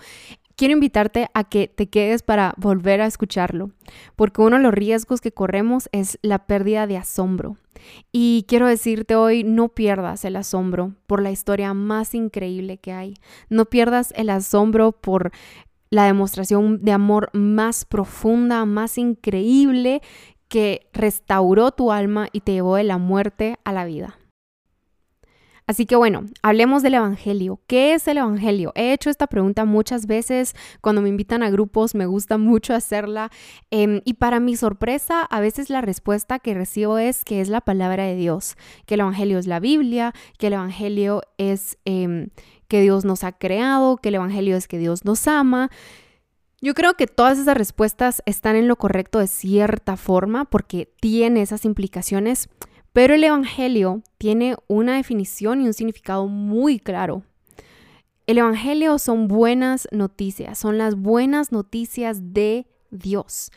quiero 0.59 0.73
invitarte 0.73 1.29
a 1.33 1.45
que 1.45 1.69
te 1.69 1.87
quedes 1.87 2.21
para 2.21 2.53
volver 2.57 2.99
a 2.99 3.05
escucharlo, 3.05 3.71
porque 4.17 4.41
uno 4.41 4.57
de 4.57 4.63
los 4.63 4.73
riesgos 4.73 5.21
que 5.21 5.31
corremos 5.31 5.87
es 5.93 6.19
la 6.21 6.47
pérdida 6.47 6.85
de 6.85 6.97
asombro. 6.97 7.55
Y 8.11 8.43
quiero 8.45 8.67
decirte 8.67 9.15
hoy, 9.15 9.45
no 9.45 9.69
pierdas 9.69 10.25
el 10.25 10.35
asombro 10.35 10.95
por 11.07 11.21
la 11.21 11.31
historia 11.31 11.73
más 11.73 12.13
increíble 12.13 12.77
que 12.77 12.91
hay. 12.91 13.13
No 13.47 13.67
pierdas 13.67 14.13
el 14.17 14.29
asombro 14.29 14.91
por 14.91 15.31
la 15.91 16.03
demostración 16.03 16.83
de 16.83 16.91
amor 16.91 17.29
más 17.31 17.85
profunda, 17.85 18.65
más 18.65 18.97
increíble 18.97 20.01
que 20.49 20.89
restauró 20.91 21.71
tu 21.71 21.93
alma 21.93 22.27
y 22.33 22.41
te 22.41 22.51
llevó 22.51 22.75
de 22.75 22.83
la 22.83 22.97
muerte 22.97 23.55
a 23.63 23.71
la 23.71 23.85
vida. 23.85 24.18
Así 25.69 25.85
que 25.85 25.95
bueno, 25.95 26.25
hablemos 26.41 26.81
del 26.81 26.95
Evangelio. 26.95 27.61
¿Qué 27.67 27.93
es 27.93 28.07
el 28.07 28.17
Evangelio? 28.17 28.71
He 28.73 28.91
hecho 28.91 29.11
esta 29.11 29.27
pregunta 29.27 29.65
muchas 29.65 30.07
veces 30.07 30.55
cuando 30.81 31.03
me 31.03 31.09
invitan 31.09 31.43
a 31.43 31.51
grupos, 31.51 31.93
me 31.93 32.07
gusta 32.07 32.37
mucho 32.39 32.73
hacerla. 32.73 33.29
Em, 33.69 34.01
y 34.03 34.15
para 34.15 34.39
mi 34.39 34.55
sorpresa, 34.55 35.21
a 35.21 35.39
veces 35.39 35.69
la 35.69 35.81
respuesta 35.81 36.39
que 36.39 36.55
recibo 36.55 36.97
es 36.97 37.23
que 37.23 37.39
es 37.39 37.49
la 37.49 37.61
palabra 37.61 38.05
de 38.05 38.15
Dios, 38.15 38.57
que 38.87 38.95
el 38.95 39.01
Evangelio 39.01 39.37
es 39.37 39.45
la 39.45 39.59
Biblia, 39.59 40.15
que 40.39 40.47
el 40.47 40.53
Evangelio 40.53 41.21
es 41.37 41.77
em, 41.85 42.29
que 42.67 42.81
Dios 42.81 43.05
nos 43.05 43.23
ha 43.23 43.33
creado, 43.33 43.97
que 43.97 44.09
el 44.09 44.15
Evangelio 44.15 44.57
es 44.57 44.67
que 44.67 44.79
Dios 44.79 45.05
nos 45.05 45.27
ama. 45.27 45.69
Yo 46.61 46.73
creo 46.73 46.95
que 46.95 47.05
todas 47.05 47.37
esas 47.37 47.55
respuestas 47.55 48.23
están 48.25 48.55
en 48.55 48.67
lo 48.67 48.75
correcto 48.75 49.19
de 49.19 49.27
cierta 49.27 49.97
forma 49.97 50.45
porque 50.45 50.91
tiene 50.99 51.43
esas 51.43 51.63
implicaciones, 51.63 52.49
pero 52.93 53.13
el 53.13 53.23
Evangelio 53.23 54.01
tiene 54.17 54.55
una 54.67 54.95
definición 54.95 55.61
y 55.61 55.67
un 55.67 55.73
significado 55.73 56.27
muy 56.27 56.79
claro. 56.79 57.23
El 58.27 58.37
Evangelio 58.37 58.99
son 58.99 59.27
buenas 59.27 59.87
noticias, 59.91 60.57
son 60.57 60.77
las 60.77 60.95
buenas 60.95 61.51
noticias 61.51 62.33
de 62.33 62.67
Dios. 62.91 63.51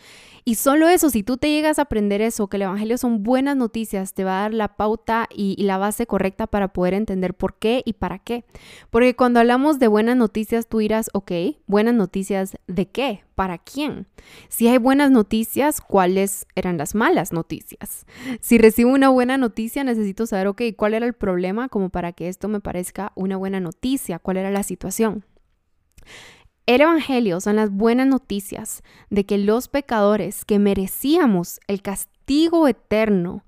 Y 0.44 0.56
solo 0.56 0.88
eso, 0.88 1.08
si 1.10 1.22
tú 1.22 1.36
te 1.36 1.50
llegas 1.50 1.78
a 1.78 1.82
aprender 1.82 2.20
eso, 2.20 2.48
que 2.48 2.56
el 2.56 2.62
Evangelio 2.62 2.98
son 2.98 3.22
buenas 3.22 3.56
noticias, 3.56 4.12
te 4.12 4.24
va 4.24 4.38
a 4.38 4.42
dar 4.42 4.54
la 4.54 4.76
pauta 4.76 5.28
y, 5.34 5.62
la 5.62 5.78
base 5.78 6.06
correcta 6.06 6.48
para 6.48 6.72
poder 6.72 6.94
entender 6.94 7.34
por 7.34 7.54
qué 7.54 7.82
y 7.84 7.92
para 7.92 8.18
qué. 8.18 8.44
Porque 8.90 9.14
cuando 9.14 9.38
hablamos 9.38 9.78
de 9.78 9.86
buenas 9.86 10.16
noticias, 10.16 10.66
tú 10.66 10.78
dirás, 10.78 11.10
ok, 11.12 11.30
buenas 11.66 11.94
noticias 11.94 12.56
de 12.66 12.88
qué, 12.88 13.22
para 13.36 13.58
quién. 13.58 14.08
Si 14.48 14.66
hay 14.66 14.78
buenas 14.78 15.12
noticias, 15.12 15.80
¿cuáles 15.80 16.46
eran 16.56 16.76
las 16.78 16.96
malas 16.96 17.32
noticias? 17.32 18.06
Si 18.40 18.58
recibo 18.58 18.90
una 18.90 19.10
buena 19.10 19.38
noticia, 19.38 19.84
necesito 19.84 20.26
saber, 20.26 20.48
ok, 20.48 20.62
¿cuál 20.76 20.94
era 20.94 21.06
el 21.06 21.14
problema 21.14 21.68
como 21.68 21.90
para 21.90 22.12
que 22.12 22.28
esto 22.28 22.48
me 22.48 22.60
parezca 22.60 23.12
una 23.14 23.36
buena 23.36 23.60
noticia? 23.60 24.18
¿Cuál 24.18 24.38
era 24.38 24.50
la 24.50 24.64
situación? 24.64 25.24
El 26.64 26.80
Evangelio 26.80 27.40
son 27.40 27.56
las 27.56 27.70
buenas 27.70 28.06
noticias 28.06 28.84
de 29.10 29.26
que 29.26 29.36
los 29.36 29.66
pecadores 29.66 30.44
que 30.44 30.60
merecíamos 30.60 31.58
el 31.66 31.82
castigo 31.82 32.68
eterno 32.68 33.44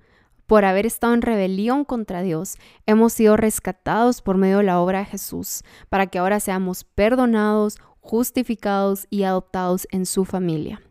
por 0.46 0.64
haber 0.64 0.84
estado 0.84 1.14
en 1.14 1.22
rebelión 1.22 1.84
contra 1.84 2.22
Dios, 2.22 2.56
hemos 2.86 3.12
sido 3.12 3.36
rescatados 3.36 4.20
por 4.20 4.36
medio 4.36 4.58
de 4.58 4.64
la 4.64 4.80
obra 4.80 4.98
de 4.98 5.04
Jesús, 5.06 5.62
para 5.88 6.08
que 6.08 6.18
ahora 6.18 6.40
seamos 6.40 6.84
perdonados, 6.84 7.78
justificados 8.00 9.06
y 9.10 9.22
adoptados 9.22 9.86
en 9.90 10.06
su 10.06 10.24
familia. 10.24 10.82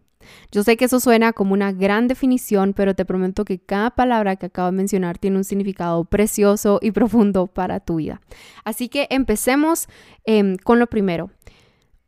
Yo 0.51 0.63
sé 0.63 0.77
que 0.77 0.85
eso 0.85 0.99
suena 0.99 1.33
como 1.33 1.53
una 1.53 1.71
gran 1.71 2.07
definición, 2.07 2.73
pero 2.73 2.95
te 2.95 3.05
prometo 3.05 3.45
que 3.45 3.59
cada 3.59 3.91
palabra 3.91 4.35
que 4.35 4.45
acabo 4.47 4.67
de 4.67 4.77
mencionar 4.77 5.17
tiene 5.17 5.37
un 5.37 5.43
significado 5.43 6.05
precioso 6.05 6.79
y 6.81 6.91
profundo 6.93 7.47
para 7.47 7.79
tu 7.79 7.97
vida. 7.97 8.21
Así 8.63 8.89
que 8.89 9.07
empecemos 9.09 9.87
em, 10.25 10.57
con 10.57 10.79
lo 10.79 10.87
primero. 10.87 11.29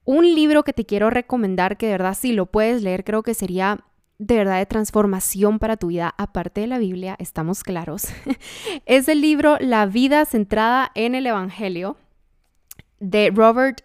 Un 0.05 0.35
libro 0.35 0.63
que 0.63 0.73
te 0.73 0.85
quiero 0.85 1.09
recomendar, 1.09 1.77
que 1.77 1.87
de 1.87 1.93
verdad 1.93 2.15
si 2.15 2.31
lo 2.31 2.45
puedes 2.45 2.83
leer, 2.83 3.03
creo 3.03 3.23
que 3.23 3.33
sería 3.33 3.79
de 4.17 4.37
verdad 4.37 4.59
de 4.59 4.65
transformación 4.65 5.59
para 5.59 5.77
tu 5.77 5.87
vida, 5.87 6.13
aparte 6.17 6.61
de 6.61 6.67
la 6.67 6.77
Biblia, 6.77 7.15
estamos 7.19 7.63
claros, 7.63 8.05
es 8.85 9.07
el 9.07 9.21
libro 9.21 9.57
La 9.59 9.85
vida 9.87 10.23
centrada 10.25 10.91
en 10.95 11.15
el 11.15 11.25
Evangelio 11.27 11.97
de 12.99 13.31
Robert 13.33 13.81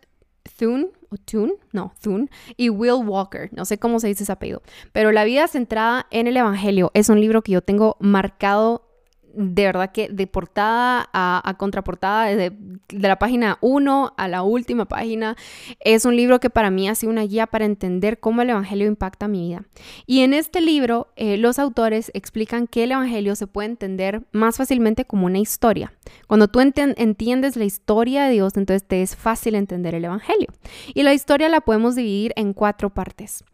Thune, 0.59 0.89
o 1.11 1.17
Thune, 1.17 1.55
no, 1.73 1.93
Thune, 2.01 2.29
y 2.57 2.69
Will 2.69 3.05
Walker, 3.05 3.49
no 3.53 3.65
sé 3.65 3.79
cómo 3.79 3.99
se 3.99 4.07
dice 4.07 4.23
ese 4.23 4.33
apellido, 4.33 4.63
pero 4.93 5.11
La 5.11 5.25
vida 5.25 5.49
centrada 5.49 6.07
en 6.11 6.27
el 6.27 6.37
Evangelio 6.37 6.91
es 6.95 7.09
un 7.09 7.21
libro 7.21 7.43
que 7.43 7.53
yo 7.53 7.63
tengo 7.63 7.97
marcado 7.99 8.90
de 9.35 9.65
verdad 9.65 9.93
que 9.93 10.09
de 10.09 10.27
portada 10.27 11.09
a, 11.13 11.55
contraportada, 11.59 12.27
de, 12.27 12.53
la 12.91 13.19
página 13.19 13.59
1 13.61 14.15
a 14.17 14.29
la 14.29 14.43
última 14.43 14.87
página, 14.87 15.37
es 15.81 16.05
un 16.05 16.17
libro 16.17 16.41
que 16.41 16.51
para 16.51 16.71
mí 16.71 16.89
ha 16.89 16.95
sido 16.95 17.13
una 17.13 17.23
guía 17.23 17.47
para 17.47 17.65
entender 17.65 18.21
cómo 18.21 18.43
el 18.43 18.51
Evangelio 18.51 18.87
impacta 18.87 19.29
mi 19.29 19.49
vida. 19.49 19.65
Y 20.07 20.21
en 20.21 20.35
este 20.35 20.61
libro, 20.61 21.09
eh, 21.17 21.37
los 21.37 21.59
autores 21.59 22.11
explican 22.15 22.67
que 22.67 22.85
el 22.85 22.93
Evangelio 22.93 23.37
se 23.37 23.47
puede 23.47 23.69
entender 23.69 24.23
más 24.33 24.57
fácilmente 24.57 25.05
como 25.05 25.27
una 25.27 25.39
historia. 25.39 25.93
Cuando 26.27 26.49
tú 26.49 26.61
entiendes 26.61 27.57
la 27.57 27.65
historia 27.65 28.25
de 28.25 28.33
Dios, 28.33 28.57
entonces 28.57 28.87
te 28.87 29.03
es 29.03 29.17
fácil 29.17 29.55
entender 29.55 29.95
el 29.95 30.05
Evangelio. 30.05 30.49
Y 30.95 31.03
la 31.03 31.15
historia 31.15 31.49
la 31.49 31.61
podemos 31.61 31.95
dividir 31.95 32.33
en 32.37 32.53
cuatro 32.53 32.91
partes. 32.91 33.45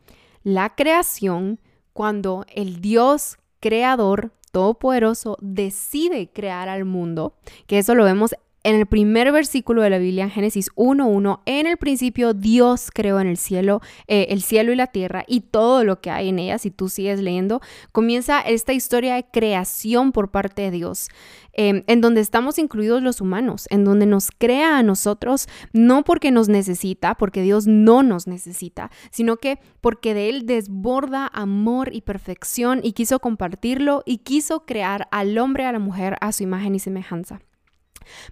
La 0.42 0.74
creación, 0.74 1.60
cuando 1.92 2.44
el 2.54 2.80
Dios 2.80 3.38
creador 3.60 4.32
Todopoderoso 4.56 5.36
decide 5.42 6.30
crear 6.32 6.70
al 6.70 6.86
mundo, 6.86 7.34
que 7.66 7.76
eso 7.76 7.94
lo 7.94 8.04
vemos 8.04 8.34
en 8.66 8.74
el 8.74 8.86
primer 8.86 9.30
versículo 9.30 9.82
de 9.82 9.90
la 9.90 9.98
Biblia, 9.98 10.24
en 10.24 10.30
Génesis 10.30 10.72
1.1, 10.74 11.40
en 11.46 11.68
el 11.68 11.76
principio 11.76 12.34
Dios 12.34 12.90
creó 12.92 13.20
en 13.20 13.28
el 13.28 13.36
cielo, 13.36 13.80
eh, 14.08 14.26
el 14.30 14.42
cielo 14.42 14.72
y 14.72 14.74
la 14.74 14.88
tierra 14.88 15.22
y 15.28 15.42
todo 15.42 15.84
lo 15.84 16.00
que 16.00 16.10
hay 16.10 16.30
en 16.30 16.40
ella. 16.40 16.58
Si 16.58 16.72
tú 16.72 16.88
sigues 16.88 17.20
leyendo, 17.20 17.60
comienza 17.92 18.40
esta 18.40 18.72
historia 18.72 19.14
de 19.14 19.24
creación 19.24 20.10
por 20.10 20.32
parte 20.32 20.62
de 20.62 20.72
Dios. 20.72 21.08
Em, 21.52 21.84
en 21.86 22.00
donde 22.00 22.20
estamos 22.20 22.58
incluidos 22.58 23.04
los 23.04 23.20
humanos, 23.20 23.68
en 23.70 23.84
donde 23.84 24.04
nos 24.04 24.32
crea 24.32 24.78
a 24.78 24.82
nosotros, 24.82 25.46
no 25.72 26.02
porque 26.02 26.32
nos 26.32 26.48
necesita, 26.48 27.14
porque 27.14 27.42
Dios 27.42 27.68
no 27.68 28.02
nos 28.02 28.26
necesita, 28.26 28.90
sino 29.12 29.36
que 29.36 29.60
porque 29.80 30.12
de 30.12 30.28
Él 30.28 30.44
desborda 30.44 31.30
amor 31.32 31.94
y 31.94 32.00
perfección 32.00 32.80
y 32.82 32.94
quiso 32.94 33.20
compartirlo 33.20 34.02
y 34.04 34.18
quiso 34.18 34.66
crear 34.66 35.06
al 35.12 35.38
hombre 35.38 35.66
a 35.66 35.72
la 35.72 35.78
mujer 35.78 36.16
a 36.20 36.32
su 36.32 36.42
imagen 36.42 36.74
y 36.74 36.80
semejanza. 36.80 37.40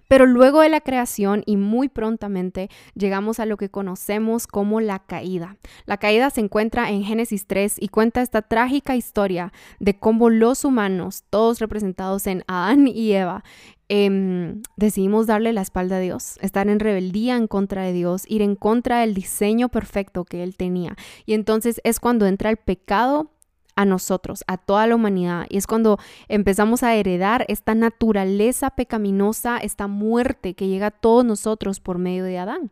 Pero 0.07 0.25
luego 0.25 0.61
de 0.61 0.69
la 0.69 0.81
creación 0.81 1.43
y 1.45 1.57
muy 1.57 1.89
prontamente 1.89 2.69
llegamos 2.93 3.39
a 3.39 3.45
lo 3.45 3.57
que 3.57 3.69
conocemos 3.69 4.47
como 4.47 4.81
la 4.81 4.99
caída. 4.99 5.57
La 5.85 5.97
caída 5.97 6.29
se 6.29 6.41
encuentra 6.41 6.89
en 6.89 7.03
Génesis 7.03 7.47
3 7.47 7.77
y 7.79 7.89
cuenta 7.89 8.21
esta 8.21 8.41
trágica 8.41 8.95
historia 8.95 9.51
de 9.79 9.97
cómo 9.97 10.29
los 10.29 10.65
humanos, 10.65 11.23
todos 11.29 11.59
representados 11.59 12.27
en 12.27 12.43
Adán 12.47 12.87
y 12.87 13.13
Eva, 13.13 13.43
em, 13.87 14.63
decidimos 14.77 15.27
darle 15.27 15.53
la 15.53 15.61
espalda 15.61 15.97
a 15.97 15.99
Dios, 15.99 16.39
estar 16.41 16.67
en 16.67 16.79
rebeldía 16.79 17.35
en 17.35 17.47
contra 17.47 17.83
de 17.83 17.93
Dios, 17.93 18.23
ir 18.27 18.41
en 18.41 18.55
contra 18.55 19.01
del 19.01 19.13
diseño 19.13 19.69
perfecto 19.69 20.25
que 20.25 20.43
Él 20.43 20.55
tenía. 20.55 20.95
Y 21.25 21.33
entonces 21.33 21.81
es 21.83 21.99
cuando 21.99 22.25
entra 22.25 22.49
el 22.49 22.57
pecado 22.57 23.34
a 23.75 23.85
nosotros, 23.85 24.43
a 24.47 24.57
toda 24.57 24.87
la 24.87 24.95
humanidad. 24.95 25.45
Y 25.49 25.57
es 25.57 25.67
cuando 25.67 25.99
empezamos 26.27 26.83
a 26.83 26.95
heredar 26.95 27.45
esta 27.47 27.75
naturaleza 27.75 28.71
pecaminosa, 28.71 29.57
esta 29.57 29.87
muerte 29.87 30.53
que 30.53 30.67
llega 30.67 30.87
a 30.87 30.91
todos 30.91 31.25
nosotros 31.25 31.79
por 31.79 31.97
medio 31.97 32.23
de 32.23 32.37
Adán. 32.37 32.71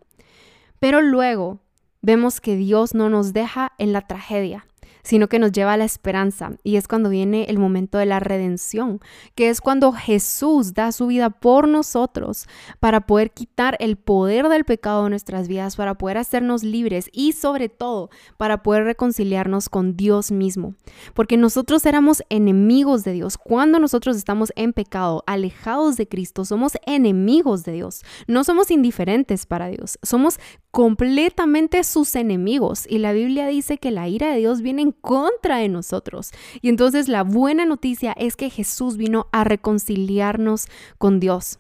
Pero 0.79 1.01
luego 1.01 1.59
vemos 2.01 2.41
que 2.41 2.55
Dios 2.55 2.93
no 2.93 3.09
nos 3.09 3.33
deja 3.33 3.73
en 3.77 3.93
la 3.93 4.01
tragedia 4.01 4.65
sino 5.03 5.27
que 5.27 5.39
nos 5.39 5.51
lleva 5.51 5.73
a 5.73 5.77
la 5.77 5.85
esperanza. 5.85 6.51
Y 6.63 6.77
es 6.77 6.87
cuando 6.87 7.09
viene 7.09 7.45
el 7.49 7.59
momento 7.59 7.97
de 7.97 8.05
la 8.05 8.19
redención, 8.19 8.99
que 9.35 9.49
es 9.49 9.61
cuando 9.61 9.91
Jesús 9.91 10.73
da 10.73 10.91
su 10.91 11.07
vida 11.07 11.29
por 11.29 11.67
nosotros 11.67 12.47
para 12.79 13.01
poder 13.01 13.31
quitar 13.31 13.77
el 13.79 13.97
poder 13.97 14.47
del 14.49 14.65
pecado 14.65 15.03
de 15.03 15.09
nuestras 15.09 15.47
vidas, 15.47 15.75
para 15.75 15.95
poder 15.95 16.17
hacernos 16.17 16.63
libres 16.63 17.09
y 17.11 17.33
sobre 17.33 17.69
todo 17.69 18.09
para 18.37 18.63
poder 18.63 18.85
reconciliarnos 18.85 19.69
con 19.69 19.95
Dios 19.95 20.31
mismo. 20.31 20.75
Porque 21.13 21.37
nosotros 21.37 21.85
éramos 21.85 22.23
enemigos 22.29 23.03
de 23.03 23.13
Dios. 23.13 23.37
Cuando 23.37 23.79
nosotros 23.79 24.17
estamos 24.17 24.51
en 24.55 24.73
pecado, 24.73 25.23
alejados 25.27 25.97
de 25.97 26.07
Cristo, 26.07 26.45
somos 26.45 26.73
enemigos 26.85 27.63
de 27.63 27.73
Dios. 27.73 28.03
No 28.27 28.43
somos 28.43 28.71
indiferentes 28.71 29.45
para 29.45 29.67
Dios, 29.67 29.99
somos 30.01 30.39
completamente 30.71 31.83
sus 31.83 32.15
enemigos. 32.15 32.85
Y 32.89 32.97
la 32.97 33.13
Biblia 33.13 33.47
dice 33.47 33.77
que 33.77 33.91
la 33.91 34.07
ira 34.07 34.31
de 34.31 34.39
Dios 34.39 34.61
viene 34.61 34.81
en 34.81 34.92
contra 34.93 35.57
de 35.57 35.69
nosotros. 35.69 36.31
Y 36.61 36.69
entonces 36.69 37.07
la 37.07 37.23
buena 37.23 37.65
noticia 37.65 38.13
es 38.13 38.35
que 38.35 38.49
Jesús 38.49 38.97
vino 38.97 39.27
a 39.31 39.43
reconciliarnos 39.43 40.67
con 40.97 41.19
Dios, 41.19 41.59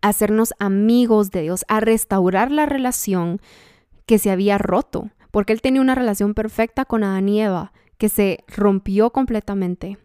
a 0.00 0.08
hacernos 0.08 0.54
amigos 0.58 1.30
de 1.30 1.42
Dios, 1.42 1.64
a 1.68 1.80
restaurar 1.80 2.50
la 2.50 2.66
relación 2.66 3.40
que 4.06 4.18
se 4.18 4.30
había 4.30 4.58
roto, 4.58 5.10
porque 5.30 5.52
Él 5.52 5.62
tenía 5.62 5.80
una 5.80 5.94
relación 5.94 6.34
perfecta 6.34 6.84
con 6.84 7.04
Adán 7.04 7.28
y 7.28 7.40
Eva 7.40 7.72
que 7.98 8.08
se 8.08 8.44
rompió 8.48 9.10
completamente. 9.10 9.98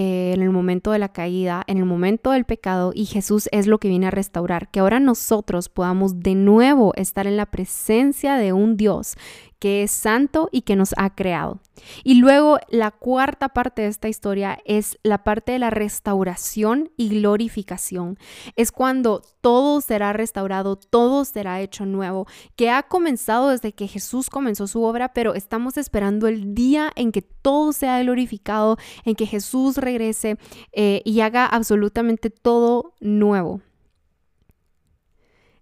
Eh, 0.00 0.32
en 0.32 0.42
el 0.42 0.50
momento 0.50 0.92
de 0.92 1.00
la 1.00 1.08
caída, 1.08 1.64
en 1.66 1.78
el 1.78 1.84
momento 1.84 2.30
del 2.30 2.44
pecado, 2.44 2.92
y 2.94 3.06
Jesús 3.06 3.48
es 3.50 3.66
lo 3.66 3.78
que 3.78 3.88
viene 3.88 4.06
a 4.06 4.12
restaurar, 4.12 4.70
que 4.70 4.78
ahora 4.78 5.00
nosotros 5.00 5.68
podamos 5.68 6.20
de 6.20 6.36
nuevo 6.36 6.92
estar 6.94 7.26
en 7.26 7.36
la 7.36 7.46
presencia 7.46 8.36
de 8.36 8.52
un 8.52 8.76
Dios 8.76 9.16
que 9.58 9.82
es 9.82 9.90
santo 9.90 10.48
y 10.52 10.62
que 10.62 10.76
nos 10.76 10.94
ha 10.96 11.14
creado. 11.14 11.60
Y 12.04 12.14
luego 12.14 12.58
la 12.68 12.90
cuarta 12.90 13.50
parte 13.50 13.82
de 13.82 13.88
esta 13.88 14.08
historia 14.08 14.58
es 14.64 14.98
la 15.02 15.24
parte 15.24 15.52
de 15.52 15.58
la 15.58 15.70
restauración 15.70 16.90
y 16.96 17.08
glorificación. 17.08 18.18
Es 18.56 18.72
cuando 18.72 19.22
todo 19.40 19.80
será 19.80 20.12
restaurado, 20.12 20.76
todo 20.76 21.24
será 21.24 21.60
hecho 21.60 21.86
nuevo, 21.86 22.26
que 22.56 22.70
ha 22.70 22.82
comenzado 22.82 23.50
desde 23.50 23.72
que 23.72 23.88
Jesús 23.88 24.30
comenzó 24.30 24.66
su 24.66 24.82
obra, 24.82 25.12
pero 25.12 25.34
estamos 25.34 25.76
esperando 25.76 26.26
el 26.28 26.54
día 26.54 26.92
en 26.96 27.12
que 27.12 27.22
todo 27.22 27.72
sea 27.72 28.00
glorificado, 28.02 28.76
en 29.04 29.14
que 29.14 29.26
Jesús 29.26 29.76
regrese 29.76 30.36
eh, 30.72 31.02
y 31.04 31.20
haga 31.20 31.46
absolutamente 31.46 32.30
todo 32.30 32.94
nuevo. 33.00 33.60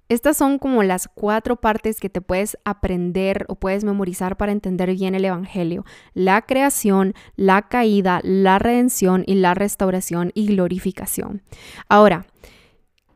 Estas 0.09 0.37
son 0.37 0.59
como 0.59 0.85
las 0.85 1.09
cuatro 1.09 1.57
partes 1.57 1.99
que 1.99 2.09
te 2.09 2.21
puedes 2.21 2.57
aprender 2.65 3.45
o 3.49 3.57
puedes 3.57 3.83
memorizar 3.83 4.37
para 4.37 4.53
entender 4.53 4.95
bien 4.95 5.17
el 5.17 5.25
Evangelio. 5.25 5.85
La 6.15 6.43
creación, 6.43 7.15
la 7.35 7.63
caída, 7.63 8.21
la 8.23 8.61
redención 8.61 9.25
y 9.27 9.35
la 9.35 9.55
restauración 9.55 10.31
y 10.35 10.47
glorificación. 10.47 11.43
Ahora, 11.89 12.27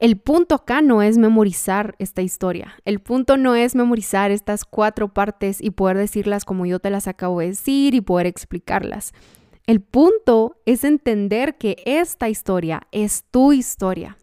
el 0.00 0.16
punto 0.16 0.56
acá 0.56 0.82
no 0.82 1.00
es 1.02 1.16
memorizar 1.16 1.94
esta 2.00 2.22
historia. 2.22 2.74
El 2.84 2.98
punto 2.98 3.36
no 3.36 3.54
es 3.54 3.76
memorizar 3.76 4.32
estas 4.32 4.64
cuatro 4.64 5.12
partes 5.12 5.60
y 5.60 5.70
poder 5.70 5.96
decirlas 5.96 6.44
como 6.44 6.66
yo 6.66 6.80
te 6.80 6.90
las 6.90 7.06
acabo 7.06 7.38
de 7.38 7.48
decir 7.48 7.94
y 7.94 8.00
poder 8.00 8.26
explicarlas. 8.26 9.12
El 9.66 9.80
punto 9.80 10.56
es 10.66 10.82
entender 10.82 11.56
que 11.56 11.76
esta 11.84 12.28
historia 12.28 12.82
es 12.90 13.24
tu 13.30 13.52
historia 13.52 14.16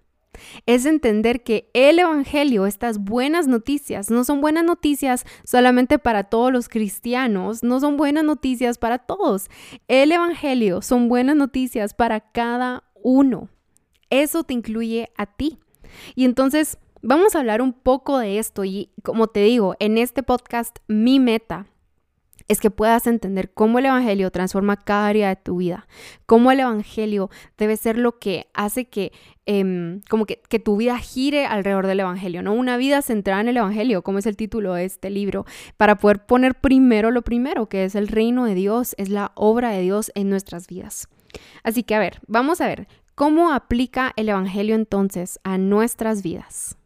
es 0.66 0.86
entender 0.86 1.44
que 1.44 1.70
el 1.74 2.00
Evangelio, 2.00 2.66
estas 2.66 3.00
buenas 3.00 3.48
noticias, 3.48 4.10
no 4.10 4.24
son 4.24 4.42
buenas 4.42 4.64
noticias 4.64 5.26
solamente 5.44 6.00
para 6.00 6.26
todos 6.26 6.52
los 6.52 6.70
cristianos, 6.70 7.64
no 7.64 7.80
son 7.80 7.98
buenas 7.98 8.24
noticias 8.24 8.78
para 8.78 9.00
todos. 9.00 9.50
El 9.88 10.12
Evangelio 10.12 10.82
son 10.82 11.10
buenas 11.10 11.36
noticias 11.36 11.94
para 11.94 12.20
cada 12.20 12.84
uno. 12.96 13.50
Eso 14.10 14.44
te 14.44 14.54
incluye 14.54 15.10
a 15.18 15.26
ti. 15.26 15.60
Y 16.16 16.26
entonces 16.26 16.78
vamos 17.02 17.36
a 17.36 17.40
hablar 17.40 17.62
un 17.62 17.74
poco 17.74 18.18
de 18.20 18.40
esto 18.40 18.66
y 18.66 18.90
como 19.04 19.28
te 19.28 19.42
digo, 19.42 19.76
en 19.80 19.98
este 19.98 20.24
podcast 20.24 20.78
mi 20.88 21.20
meta 21.20 21.68
es 22.48 22.62
que 22.62 22.72
puedas 22.72 23.08
entender 23.08 23.52
cómo 23.54 23.80
el 23.80 23.88
Evangelio 23.88 24.32
transforma 24.32 24.78
cada 24.78 25.08
área 25.08 25.30
de 25.30 25.36
tu 25.36 25.58
vida, 25.58 25.88
cómo 26.26 26.52
el 26.52 26.62
Evangelio 26.62 27.30
debe 27.58 27.76
ser 27.78 27.98
lo 27.98 28.20
que 28.20 28.48
hace 28.54 28.86
que, 28.86 29.12
em, 29.46 30.02
como 30.10 30.26
que, 30.26 30.42
que, 30.48 30.60
tu 30.60 30.78
vida 30.78 30.98
gire 30.98 31.46
alrededor 31.46 31.88
del 31.88 32.00
Evangelio, 32.00 32.42
¿no? 32.42 32.54
Una 32.54 32.78
vida 32.78 33.02
centrada 33.02 33.42
en 33.42 33.50
el 33.50 33.58
Evangelio, 33.58 34.02
como 34.02 34.20
es 34.20 34.26
el 34.26 34.38
título 34.38 34.74
de 34.74 34.86
este 34.86 35.10
libro, 35.10 35.46
para 35.76 35.98
poder 35.98 36.26
poner 36.26 36.56
primero 36.56 37.12
lo 37.12 37.22
primero, 37.22 37.68
que 37.68 37.84
es 37.84 37.96
el 37.96 38.08
reino 38.08 38.46
de 38.46 38.56
Dios, 38.56 38.96
es 38.98 39.10
la 39.10 39.32
obra 39.36 39.72
de 39.72 39.82
Dios 39.82 40.12
en 40.16 40.30
nuestras 40.30 40.68
vidas. 40.68 41.10
Así 41.64 41.84
que, 41.84 41.96
a 41.96 42.00
ver, 42.00 42.20
vamos 42.28 42.62
a 42.62 42.68
ver, 42.68 42.88
¿cómo 43.16 43.52
aplica 43.52 44.14
el 44.16 44.30
Evangelio 44.30 44.76
entonces 44.76 45.40
a 45.44 45.58
nuestras 45.58 46.24
vidas? 46.24 46.78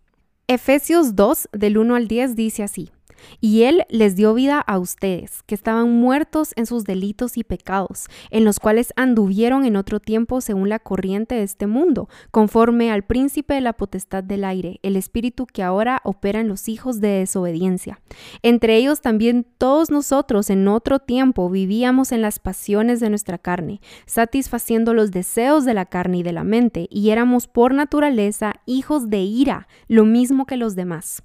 Efesios 0.47 1.15
2, 1.15 1.49
del 1.53 1.77
1 1.77 1.95
al 1.95 2.07
10, 2.07 2.35
dice 2.35 2.63
así. 2.63 2.91
Y 3.39 3.63
Él 3.63 3.85
les 3.89 4.15
dio 4.15 4.33
vida 4.33 4.59
a 4.59 4.79
ustedes, 4.79 5.43
que 5.43 5.55
estaban 5.55 5.91
muertos 5.91 6.53
en 6.55 6.65
sus 6.65 6.83
delitos 6.83 7.37
y 7.37 7.43
pecados, 7.43 8.07
en 8.29 8.45
los 8.45 8.59
cuales 8.59 8.93
anduvieron 8.95 9.65
en 9.65 9.75
otro 9.75 9.99
tiempo 9.99 10.41
según 10.41 10.69
la 10.69 10.79
corriente 10.79 11.35
de 11.35 11.43
este 11.43 11.67
mundo, 11.67 12.09
conforme 12.31 12.91
al 12.91 13.03
príncipe 13.03 13.53
de 13.53 13.61
la 13.61 13.73
potestad 13.73 14.23
del 14.23 14.43
aire, 14.43 14.79
el 14.83 14.95
espíritu 14.95 15.45
que 15.45 15.63
ahora 15.63 16.01
opera 16.03 16.39
en 16.39 16.47
los 16.47 16.67
hijos 16.67 17.01
de 17.01 17.09
desobediencia. 17.09 18.01
Entre 18.41 18.77
ellos 18.77 19.01
también 19.01 19.45
todos 19.57 19.91
nosotros 19.91 20.49
en 20.49 20.67
otro 20.67 20.99
tiempo 20.99 21.49
vivíamos 21.49 22.11
en 22.11 22.21
las 22.21 22.39
pasiones 22.39 22.99
de 22.99 23.09
nuestra 23.09 23.37
carne, 23.37 23.81
satisfaciendo 24.05 24.93
los 24.93 25.11
deseos 25.11 25.65
de 25.65 25.73
la 25.73 25.85
carne 25.85 26.19
y 26.19 26.23
de 26.23 26.33
la 26.33 26.43
mente, 26.43 26.87
y 26.89 27.09
éramos 27.09 27.47
por 27.47 27.73
naturaleza 27.73 28.53
hijos 28.65 29.09
de 29.09 29.19
ira, 29.19 29.67
lo 29.87 30.05
mismo 30.05 30.45
que 30.45 30.57
los 30.57 30.75
demás. 30.75 31.23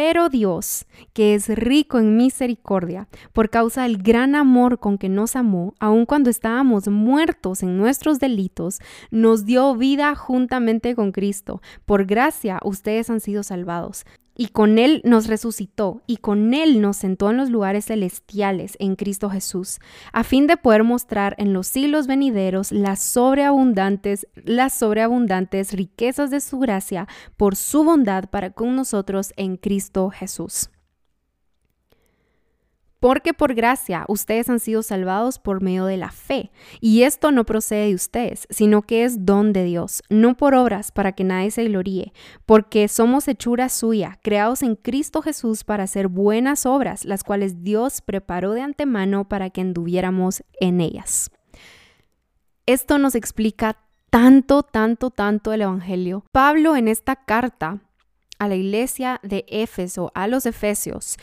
Pero 0.00 0.28
Dios, 0.28 0.86
que 1.12 1.34
es 1.34 1.48
rico 1.48 1.98
en 1.98 2.16
misericordia, 2.16 3.08
por 3.32 3.50
causa 3.50 3.82
del 3.82 3.98
gran 3.98 4.36
amor 4.36 4.78
con 4.78 4.96
que 4.96 5.08
nos 5.08 5.34
amó, 5.34 5.74
aun 5.80 6.06
cuando 6.06 6.30
estábamos 6.30 6.86
muertos 6.86 7.64
en 7.64 7.76
nuestros 7.76 8.20
delitos, 8.20 8.78
nos 9.10 9.44
dio 9.44 9.74
vida 9.74 10.14
juntamente 10.14 10.94
con 10.94 11.10
Cristo. 11.10 11.60
Por 11.84 12.06
gracia 12.06 12.60
ustedes 12.62 13.10
han 13.10 13.18
sido 13.18 13.42
salvados 13.42 14.06
y 14.38 14.48
con 14.48 14.78
Él 14.78 15.02
nos 15.04 15.26
resucitó 15.26 16.00
y 16.06 16.18
con 16.18 16.54
Él 16.54 16.80
nos 16.80 16.96
sentó 16.96 17.28
en 17.28 17.36
los 17.36 17.50
lugares 17.50 17.86
celestiales 17.86 18.76
en 18.78 18.94
Cristo 18.94 19.28
Jesús, 19.28 19.80
a 20.12 20.24
fin 20.24 20.46
de 20.46 20.56
poder 20.56 20.84
mostrar 20.84 21.34
en 21.38 21.52
los 21.52 21.66
siglos 21.66 22.06
venideros 22.06 22.72
las 22.72 23.02
sobreabundantes, 23.02 24.28
las 24.44 24.72
sobreabundantes 24.72 25.72
riquezas 25.72 26.30
de 26.30 26.40
su 26.40 26.60
gracia 26.60 27.08
por 27.36 27.56
su 27.56 27.82
bondad 27.82 28.30
para 28.30 28.50
con 28.50 28.76
nosotros 28.76 29.32
en 29.36 29.56
Cristo 29.56 30.08
Jesús. 30.08 30.70
Porque 33.00 33.32
por 33.32 33.54
gracia 33.54 34.04
ustedes 34.08 34.48
han 34.48 34.58
sido 34.58 34.82
salvados 34.82 35.38
por 35.38 35.62
medio 35.62 35.84
de 35.84 35.96
la 35.96 36.10
fe. 36.10 36.50
Y 36.80 37.02
esto 37.02 37.30
no 37.30 37.44
procede 37.44 37.88
de 37.88 37.94
ustedes, 37.94 38.46
sino 38.50 38.82
que 38.82 39.04
es 39.04 39.24
don 39.24 39.52
de 39.52 39.64
Dios, 39.64 40.02
no 40.08 40.36
por 40.36 40.54
obras 40.54 40.90
para 40.90 41.12
que 41.12 41.24
nadie 41.24 41.50
se 41.50 41.64
gloríe, 41.64 42.12
porque 42.44 42.88
somos 42.88 43.28
hechura 43.28 43.68
suya, 43.68 44.18
creados 44.22 44.62
en 44.62 44.74
Cristo 44.74 45.22
Jesús 45.22 45.64
para 45.64 45.84
hacer 45.84 46.08
buenas 46.08 46.66
obras, 46.66 47.04
las 47.04 47.22
cuales 47.22 47.62
Dios 47.62 48.00
preparó 48.00 48.52
de 48.52 48.62
antemano 48.62 49.28
para 49.28 49.50
que 49.50 49.60
anduviéramos 49.60 50.42
en 50.60 50.80
ellas. 50.80 51.30
Esto 52.66 52.98
nos 52.98 53.14
explica 53.14 53.78
tanto, 54.10 54.62
tanto, 54.62 55.10
tanto 55.10 55.52
el 55.52 55.62
Evangelio. 55.62 56.24
Pablo 56.32 56.76
en 56.76 56.88
esta 56.88 57.16
carta 57.16 57.80
a 58.38 58.48
la 58.48 58.56
iglesia 58.56 59.20
de 59.22 59.44
Éfeso, 59.48 60.12
a 60.14 60.28
los 60.28 60.46
Efesios, 60.46 61.16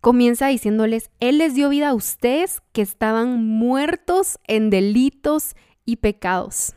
comienza 0.00 0.48
diciéndoles, 0.48 1.10
Él 1.20 1.38
les 1.38 1.54
dio 1.54 1.68
vida 1.68 1.90
a 1.90 1.94
ustedes 1.94 2.62
que 2.72 2.82
estaban 2.82 3.44
muertos 3.44 4.38
en 4.46 4.70
delitos 4.70 5.54
y 5.84 5.96
pecados. 5.96 6.74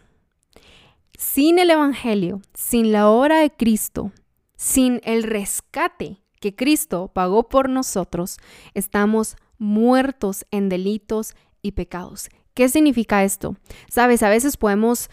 Sin 1.17 1.59
el 1.59 1.69
Evangelio, 1.69 2.41
sin 2.53 2.91
la 2.91 3.09
obra 3.09 3.39
de 3.39 3.51
Cristo, 3.51 4.11
sin 4.55 5.01
el 5.03 5.23
rescate 5.23 6.21
que 6.39 6.55
Cristo 6.55 7.11
pagó 7.13 7.47
por 7.47 7.69
nosotros, 7.69 8.37
estamos 8.73 9.35
muertos 9.57 10.45
en 10.49 10.69
delitos 10.69 11.35
y 11.61 11.73
pecados. 11.73 12.29
¿Qué 12.53 12.67
significa 12.67 13.23
esto? 13.23 13.55
Sabes, 13.89 14.23
a 14.23 14.29
veces 14.29 14.57
podemos 14.57 15.09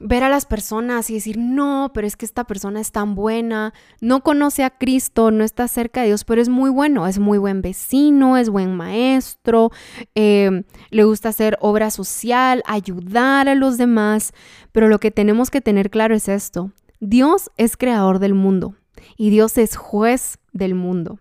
ver 0.00 0.24
a 0.24 0.28
las 0.28 0.44
personas 0.46 1.10
y 1.10 1.14
decir, 1.14 1.38
no, 1.38 1.90
pero 1.94 2.06
es 2.06 2.16
que 2.16 2.26
esta 2.26 2.44
persona 2.44 2.80
es 2.80 2.92
tan 2.92 3.14
buena, 3.14 3.72
no 4.00 4.22
conoce 4.22 4.64
a 4.64 4.70
Cristo, 4.70 5.30
no 5.30 5.44
está 5.44 5.68
cerca 5.68 6.02
de 6.02 6.08
Dios, 6.08 6.24
pero 6.24 6.42
es 6.42 6.48
muy 6.48 6.70
bueno, 6.70 7.06
es 7.06 7.18
muy 7.18 7.38
buen 7.38 7.62
vecino, 7.62 8.36
es 8.36 8.50
buen 8.50 8.74
maestro, 8.76 9.70
em, 10.14 10.64
le 10.90 11.04
gusta 11.04 11.30
hacer 11.30 11.56
obra 11.60 11.90
social, 11.90 12.62
ayudar 12.66 13.48
a 13.48 13.54
los 13.54 13.78
demás, 13.78 14.32
pero 14.72 14.88
lo 14.88 14.98
que 14.98 15.10
tenemos 15.10 15.50
que 15.50 15.60
tener 15.60 15.90
claro 15.90 16.14
es 16.14 16.28
esto, 16.28 16.72
Dios 17.00 17.50
es 17.56 17.76
creador 17.76 18.18
del 18.18 18.34
mundo 18.34 18.74
y 19.16 19.30
Dios 19.30 19.58
es 19.58 19.76
juez 19.76 20.38
del 20.52 20.74
mundo. 20.74 21.18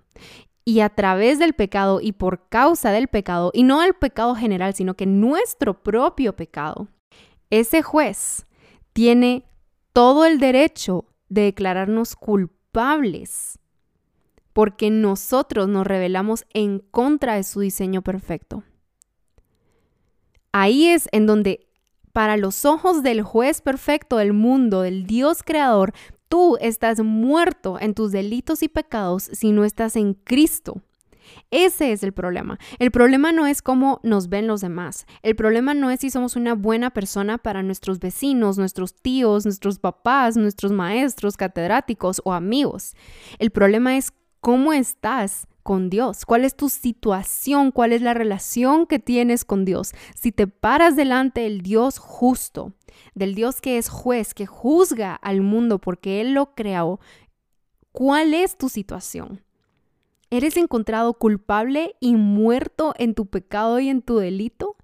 Y 0.67 0.79
a 0.79 0.89
través 0.89 1.37
del 1.37 1.53
pecado 1.53 2.01
y 2.01 2.13
por 2.13 2.49
causa 2.49 2.89
del 2.91 3.07
pecado, 3.07 3.51
y 3.53 3.61
no 3.61 3.83
el 3.83 3.93
pecado 3.93 4.33
general, 4.33 4.73
sino 4.73 4.95
que 4.95 5.05
nuestro 5.05 5.83
propio 5.83 6.35
pecado, 6.35 6.87
ese 7.51 7.83
juez 7.83 8.47
tiene 8.95 9.43
todo 9.91 10.23
el 10.23 10.39
derecho 10.39 11.03
de 11.27 11.41
declararnos 11.41 12.15
culpables 12.15 13.59
porque 14.53 14.89
nosotros 14.89 15.67
nos 15.67 15.85
rebelamos 15.85 16.45
en 16.53 16.79
contra 16.79 17.35
de 17.35 17.43
su 17.43 17.59
diseño 17.59 18.03
perfecto. 18.03 18.63
Ahí 20.53 20.87
es 20.87 21.09
en 21.11 21.25
donde, 21.25 21.67
para 22.13 22.37
los 22.37 22.63
ojos 22.63 23.03
del 23.03 23.21
juez 23.21 23.59
perfecto 23.59 24.15
del 24.15 24.31
mundo, 24.31 24.83
del 24.83 25.05
Dios 25.05 25.43
creador, 25.43 25.91
tú 26.29 26.55
estás 26.61 27.01
muerto 27.01 27.77
en 27.77 27.95
tus 27.95 28.13
delitos 28.13 28.63
y 28.63 28.69
pecados 28.69 29.23
si 29.23 29.51
no 29.51 29.65
estás 29.65 29.97
en 29.97 30.13
Cristo. 30.13 30.81
Ese 31.51 31.91
es 31.91 32.03
el 32.03 32.13
problema. 32.13 32.59
El 32.79 32.91
problema 32.91 33.31
no 33.31 33.47
es 33.47 33.61
cómo 33.61 33.99
nos 34.03 34.29
ven 34.29 34.47
los 34.47 34.61
demás. 34.61 35.05
El 35.23 35.35
problema 35.35 35.73
no 35.73 35.89
es 35.89 35.99
si 35.99 36.09
somos 36.09 36.35
una 36.35 36.53
buena 36.53 36.91
persona 36.91 37.37
para 37.37 37.63
nuestros 37.63 37.99
vecinos, 37.99 38.57
nuestros 38.57 38.93
tíos, 38.93 39.45
nuestros 39.45 39.79
papás, 39.79 40.37
nuestros 40.37 40.71
maestros, 40.71 41.37
catedráticos 41.37 42.21
o 42.23 42.33
amigos. 42.33 42.95
El 43.39 43.51
problema 43.51 43.97
es 43.97 44.13
cómo 44.41 44.73
estás 44.73 45.47
con 45.63 45.89
Dios, 45.89 46.27
cuál 46.27 46.45
es 46.45 46.55
tu 46.55 46.69
situación, 46.69 47.71
cuál 47.71 47.91
es 47.91 48.03
la 48.03 48.13
relación 48.13 48.85
que 48.85 48.99
tienes 48.99 49.43
con 49.45 49.65
Dios. 49.65 49.93
Si 50.13 50.31
te 50.31 50.45
paras 50.45 50.95
delante 50.95 51.41
del 51.41 51.61
Dios 51.61 51.97
justo, 51.97 52.73
del 53.15 53.33
Dios 53.33 53.61
que 53.61 53.79
es 53.79 53.89
juez, 53.89 54.35
que 54.35 54.45
juzga 54.45 55.15
al 55.15 55.41
mundo 55.41 55.79
porque 55.79 56.21
Él 56.21 56.33
lo 56.33 56.53
creó, 56.53 56.99
¿cuál 57.91 58.35
es 58.35 58.57
tu 58.57 58.69
situación? 58.69 59.44
¿Eres 60.35 60.57
encontrado 60.57 61.13
culpable 61.13 61.95
y 62.01 62.17
muerto 62.17 62.93
en 62.97 63.13
tu 63.13 63.25
pecado 63.25 63.79
y 63.79 63.87
en 63.87 64.01
tu 64.01 64.17
delito? 64.17 64.75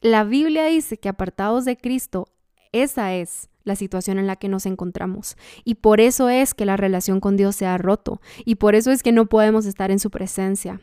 La 0.00 0.24
Biblia 0.24 0.64
dice 0.64 0.98
que 0.98 1.08
apartados 1.08 1.64
de 1.64 1.76
Cristo, 1.76 2.26
esa 2.72 3.14
es 3.14 3.48
la 3.62 3.76
situación 3.76 4.18
en 4.18 4.26
la 4.26 4.34
que 4.34 4.48
nos 4.48 4.66
encontramos. 4.66 5.36
Y 5.62 5.76
por 5.76 6.00
eso 6.00 6.28
es 6.28 6.54
que 6.54 6.66
la 6.66 6.76
relación 6.76 7.20
con 7.20 7.36
Dios 7.36 7.54
se 7.54 7.66
ha 7.66 7.78
roto. 7.78 8.20
Y 8.44 8.56
por 8.56 8.74
eso 8.74 8.90
es 8.90 9.04
que 9.04 9.12
no 9.12 9.26
podemos 9.26 9.64
estar 9.64 9.92
en 9.92 10.00
su 10.00 10.10
presencia. 10.10 10.80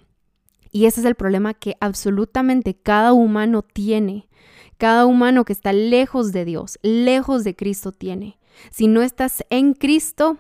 Y 0.72 0.86
ese 0.86 1.02
es 1.02 1.06
el 1.06 1.16
problema 1.16 1.54
que 1.54 1.76
absolutamente 1.82 2.76
cada 2.76 3.12
humano 3.12 3.62
tiene. 3.62 4.30
Cada 4.78 5.06
humano 5.06 5.44
que 5.44 5.52
está 5.52 5.74
lejos 5.74 6.32
de 6.32 6.46
Dios, 6.46 6.80
lejos 6.82 7.44
de 7.44 7.58
Cristo 7.58 7.92
tiene. 7.92 8.40
Si 8.72 8.88
no 8.88 9.02
estás 9.02 9.44
en 9.50 9.74
Cristo, 9.74 10.38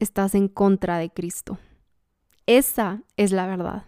estás 0.00 0.34
en 0.34 0.48
contra 0.48 0.98
de 0.98 1.10
Cristo. 1.10 1.60
Esa 2.46 3.02
es 3.16 3.32
la 3.32 3.46
verdad. 3.46 3.84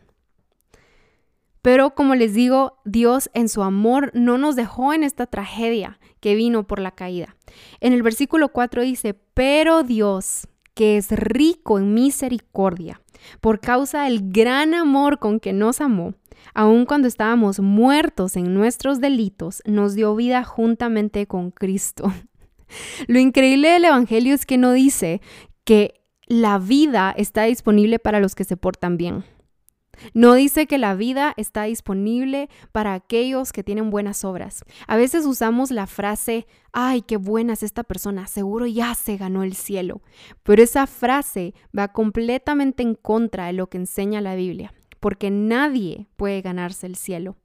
Pero 1.67 1.97
como 1.97 2.15
les 2.15 2.33
digo, 2.33 2.79
Dios 2.85 3.29
en 3.35 3.49
su 3.49 3.65
amor 3.65 4.13
no 4.15 4.39
nos 4.39 4.55
dejó 4.55 4.93
en 4.93 5.03
esta 5.03 5.27
tragedia 5.27 5.99
que 6.21 6.37
vino 6.37 6.67
por 6.67 6.79
la 6.79 6.93
caída. 6.93 7.37
En 7.81 7.93
el 7.93 8.05
versículo 8.05 8.51
4 8.51 8.83
dice, 8.83 9.15
pero 9.35 9.83
Dios, 9.83 10.47
que 10.75 10.97
es 10.97 11.11
rico 11.11 11.79
en 11.79 11.93
misericordia, 11.93 13.01
por 13.41 13.59
causa 13.59 14.05
del 14.05 14.31
gran 14.31 14.75
amor 14.75 15.19
con 15.19 15.41
que 15.41 15.53
nos 15.53 15.81
amó, 15.81 16.15
aun 16.55 16.87
cuando 16.87 17.09
estábamos 17.09 17.59
muertos 17.59 18.37
en 18.37 18.55
nuestros 18.55 19.01
delitos, 19.01 19.61
nos 19.67 19.97
dio 19.97 20.15
vida 20.15 20.45
juntamente 20.45 21.27
con 21.27 21.51
Cristo. 21.51 22.13
Lo 23.09 23.19
increíble 23.19 23.71
del 23.71 23.87
Evangelio 23.87 24.35
es 24.35 24.47
que 24.47 24.57
no 24.57 24.73
dice 24.73 25.21
que 25.65 26.06
la 26.27 26.59
vida 26.59 27.15
está 27.17 27.45
disponible 27.45 27.99
para 27.99 28.21
los 28.21 28.35
que 28.35 28.45
se 28.45 28.57
portan 28.57 28.97
bien. 28.97 29.25
No 30.13 30.35
dice 30.35 30.67
que 30.67 30.77
la 30.77 30.95
vida 30.95 31.33
está 31.37 31.63
disponible 31.63 32.51
para 32.73 32.95
aquellos 32.95 33.53
que 33.53 33.63
tienen 33.63 33.91
buenas 33.91 34.25
obras. 34.25 34.65
A 34.87 34.97
veces 34.97 35.25
usamos 35.25 35.71
la 35.71 35.87
frase, 35.87 36.47
ay, 36.73 37.03
qué 37.03 37.17
buena 37.17 37.55
es 37.55 37.63
esta 37.63 37.83
persona, 37.83 38.27
seguro 38.27 38.67
ya 38.67 38.95
se 38.95 39.17
ganó 39.17 39.43
el 39.43 39.55
cielo. 39.55 40.03
Pero 40.43 40.63
esa 40.63 40.87
frase 40.87 41.55
va 41.77 41.89
completamente 41.89 42.83
en 42.83 42.95
contra 42.95 43.47
de 43.47 43.55
lo 43.55 43.69
que 43.69 43.79
enseña 43.79 44.21
la 44.21 44.35
Biblia. 44.35 44.73
porque 44.99 45.31
nadie 45.31 46.09
puede 46.17 46.41
ganarse 46.41 46.87
el 46.87 46.97
cielo. 46.97 47.37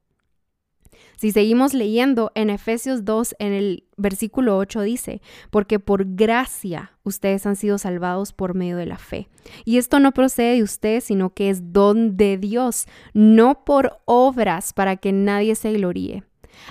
Si 1.16 1.32
seguimos 1.32 1.74
leyendo 1.74 2.32
en 2.34 2.50
Efesios 2.50 3.04
2, 3.04 3.36
en 3.38 3.52
el 3.52 3.84
versículo 3.96 4.56
8 4.58 4.80
dice, 4.82 5.22
porque 5.50 5.78
por 5.78 6.04
gracia 6.14 6.92
ustedes 7.04 7.46
han 7.46 7.56
sido 7.56 7.78
salvados 7.78 8.32
por 8.32 8.54
medio 8.54 8.76
de 8.76 8.86
la 8.86 8.98
fe. 8.98 9.28
Y 9.64 9.78
esto 9.78 10.00
no 10.00 10.12
procede 10.12 10.56
de 10.56 10.62
ustedes, 10.62 11.04
sino 11.04 11.30
que 11.30 11.50
es 11.50 11.72
don 11.72 12.16
de 12.16 12.38
Dios, 12.38 12.86
no 13.12 13.64
por 13.64 14.00
obras 14.04 14.72
para 14.72 14.96
que 14.96 15.12
nadie 15.12 15.54
se 15.54 15.72
gloríe. 15.72 16.24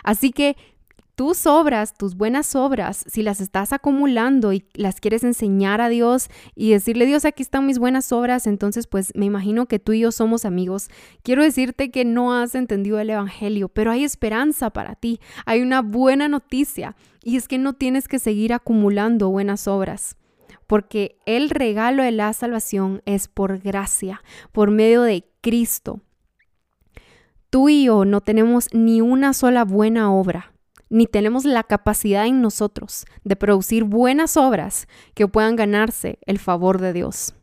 Así 0.04 0.32
que 0.32 0.56
tus 1.22 1.46
obras, 1.46 1.94
tus 1.94 2.18
buenas 2.18 2.56
obras, 2.56 3.06
si 3.08 3.22
las 3.22 3.42
estás 3.42 3.74
acumulando 3.74 4.54
y 4.54 4.66
las 4.74 5.00
quieres 5.00 5.24
enseñar 5.24 5.80
a 5.80 5.88
Dios 5.88 6.30
y 6.56 6.72
decirle, 6.72 7.06
Dios, 7.06 7.26
aquí 7.26 7.44
están 7.44 7.68
mis 7.68 7.78
buenas 7.78 8.12
obras, 8.12 8.48
entonces 8.48 8.88
pues 8.88 9.12
me 9.14 9.28
imagino 9.28 9.68
que 9.68 9.78
tú 9.78 9.92
y 9.94 10.00
yo 10.00 10.12
somos 10.12 10.46
amigos. 10.46 10.90
Quiero 11.22 11.44
decirte 11.44 11.92
que 11.92 12.06
no 12.06 12.34
has 12.34 12.56
entendido 12.56 13.00
el 13.00 13.12
Evangelio, 13.12 13.70
pero 13.70 13.92
hay 13.92 14.04
esperanza 14.04 14.72
para 14.72 14.96
ti. 14.96 15.20
Hay 15.46 15.62
una 15.62 15.84
buena 15.84 16.28
noticia 16.28 16.96
y 17.24 17.38
es 17.38 17.48
que 17.48 17.60
no 17.60 17.74
tienes 17.74 18.08
que 18.08 18.18
seguir 18.18 18.52
acumulando 18.52 19.30
buenas 19.30 19.68
obras 19.68 20.18
porque 20.66 21.20
el 21.28 21.52
regalo 21.52 22.02
de 22.02 22.14
la 22.14 22.34
salvación 22.34 23.04
es 23.06 23.28
por 23.28 23.60
gracia, 23.60 24.24
por 24.52 24.72
medio 24.72 25.04
de 25.04 25.30
Cristo. 25.42 26.00
Tú 27.52 27.70
y 27.70 27.84
yo 27.84 28.06
no 28.06 28.22
tenemos 28.22 28.74
ni 28.74 29.02
una 29.02 29.34
sola 29.34 29.66
buena 29.66 30.12
obra 30.12 30.52
ni 30.92 31.08
tenemos 31.08 31.46
la 31.46 31.64
capacidad 31.64 32.28
en 32.28 32.42
nosotros 32.42 33.06
de 33.24 33.38
producir 33.38 33.86
buenas 33.86 34.36
obras 34.36 34.88
que 35.14 35.28
puedan 35.28 35.56
ganarse 35.56 36.20
el 36.26 36.38
favor 36.38 36.82
de 36.82 36.92
Dios. 36.92 37.34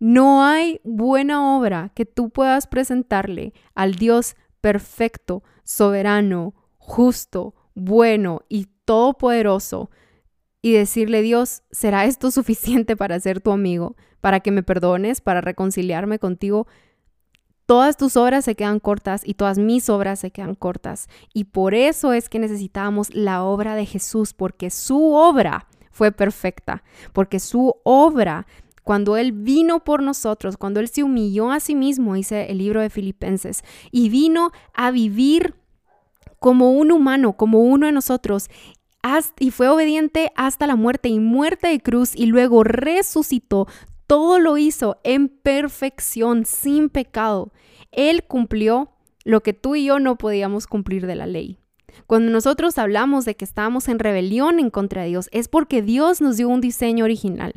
No 0.00 0.42
hay 0.42 0.80
buena 0.82 1.56
obra 1.56 1.92
que 1.94 2.06
tú 2.06 2.30
puedas 2.30 2.66
presentarle 2.66 3.52
al 3.74 3.94
Dios 3.94 4.36
perfecto, 4.62 5.42
soberano, 5.64 6.54
justo, 6.78 7.54
bueno 7.74 8.40
y 8.48 8.68
todopoderoso 8.86 9.90
y 10.62 10.72
decirle, 10.72 11.20
Dios, 11.20 11.62
¿será 11.70 12.06
esto 12.06 12.30
suficiente 12.30 12.96
para 12.96 13.20
ser 13.20 13.42
tu 13.42 13.50
amigo, 13.50 13.96
para 14.22 14.40
que 14.40 14.50
me 14.50 14.62
perdones, 14.62 15.20
para 15.20 15.42
reconciliarme 15.42 16.18
contigo? 16.18 16.66
Todas 17.70 17.96
tus 17.96 18.16
obras 18.16 18.46
se 18.46 18.56
quedan 18.56 18.80
cortas 18.80 19.22
y 19.24 19.34
todas 19.34 19.56
mis 19.56 19.88
obras 19.90 20.18
se 20.18 20.32
quedan 20.32 20.56
cortas. 20.56 21.08
Y 21.32 21.44
por 21.44 21.72
eso 21.72 22.12
es 22.12 22.28
que 22.28 22.40
necesitamos 22.40 23.14
la 23.14 23.44
obra 23.44 23.76
de 23.76 23.86
Jesús, 23.86 24.34
porque 24.34 24.70
su 24.70 25.12
obra 25.12 25.68
fue 25.92 26.10
perfecta, 26.10 26.82
porque 27.12 27.38
su 27.38 27.76
obra 27.84 28.48
cuando 28.82 29.16
Él 29.16 29.30
vino 29.30 29.84
por 29.84 30.02
nosotros, 30.02 30.56
cuando 30.56 30.80
Él 30.80 30.88
se 30.88 31.04
humilló 31.04 31.52
a 31.52 31.60
sí 31.60 31.76
mismo, 31.76 32.14
dice 32.14 32.50
el 32.50 32.58
libro 32.58 32.80
de 32.80 32.90
Filipenses, 32.90 33.62
y 33.92 34.08
vino 34.08 34.50
a 34.74 34.90
vivir 34.90 35.54
como 36.40 36.72
un 36.72 36.90
humano, 36.90 37.34
como 37.34 37.60
uno 37.60 37.86
de 37.86 37.92
nosotros, 37.92 38.50
y 39.38 39.52
fue 39.52 39.68
obediente 39.68 40.32
hasta 40.34 40.66
la 40.66 40.74
muerte 40.74 41.08
y 41.08 41.20
muerte 41.20 41.68
de 41.68 41.78
cruz, 41.78 42.16
y 42.16 42.26
luego 42.26 42.64
resucitó, 42.64 43.68
todo 44.10 44.40
lo 44.40 44.58
hizo 44.58 44.98
en 45.04 45.28
perfección, 45.28 46.44
sin 46.44 46.88
pecado. 46.88 47.52
Él 47.92 48.24
cumplió 48.24 48.90
lo 49.22 49.40
que 49.40 49.52
tú 49.52 49.76
y 49.76 49.84
yo 49.84 50.00
no 50.00 50.18
podíamos 50.18 50.66
cumplir 50.66 51.06
de 51.06 51.14
la 51.14 51.26
ley. 51.26 51.60
Cuando 52.08 52.32
nosotros 52.32 52.76
hablamos 52.78 53.24
de 53.24 53.36
que 53.36 53.44
estábamos 53.44 53.86
en 53.86 54.00
rebelión 54.00 54.58
en 54.58 54.70
contra 54.70 55.02
de 55.02 55.10
Dios, 55.10 55.28
es 55.30 55.46
porque 55.46 55.80
Dios 55.80 56.20
nos 56.20 56.38
dio 56.38 56.48
un 56.48 56.60
diseño 56.60 57.04
original. 57.04 57.52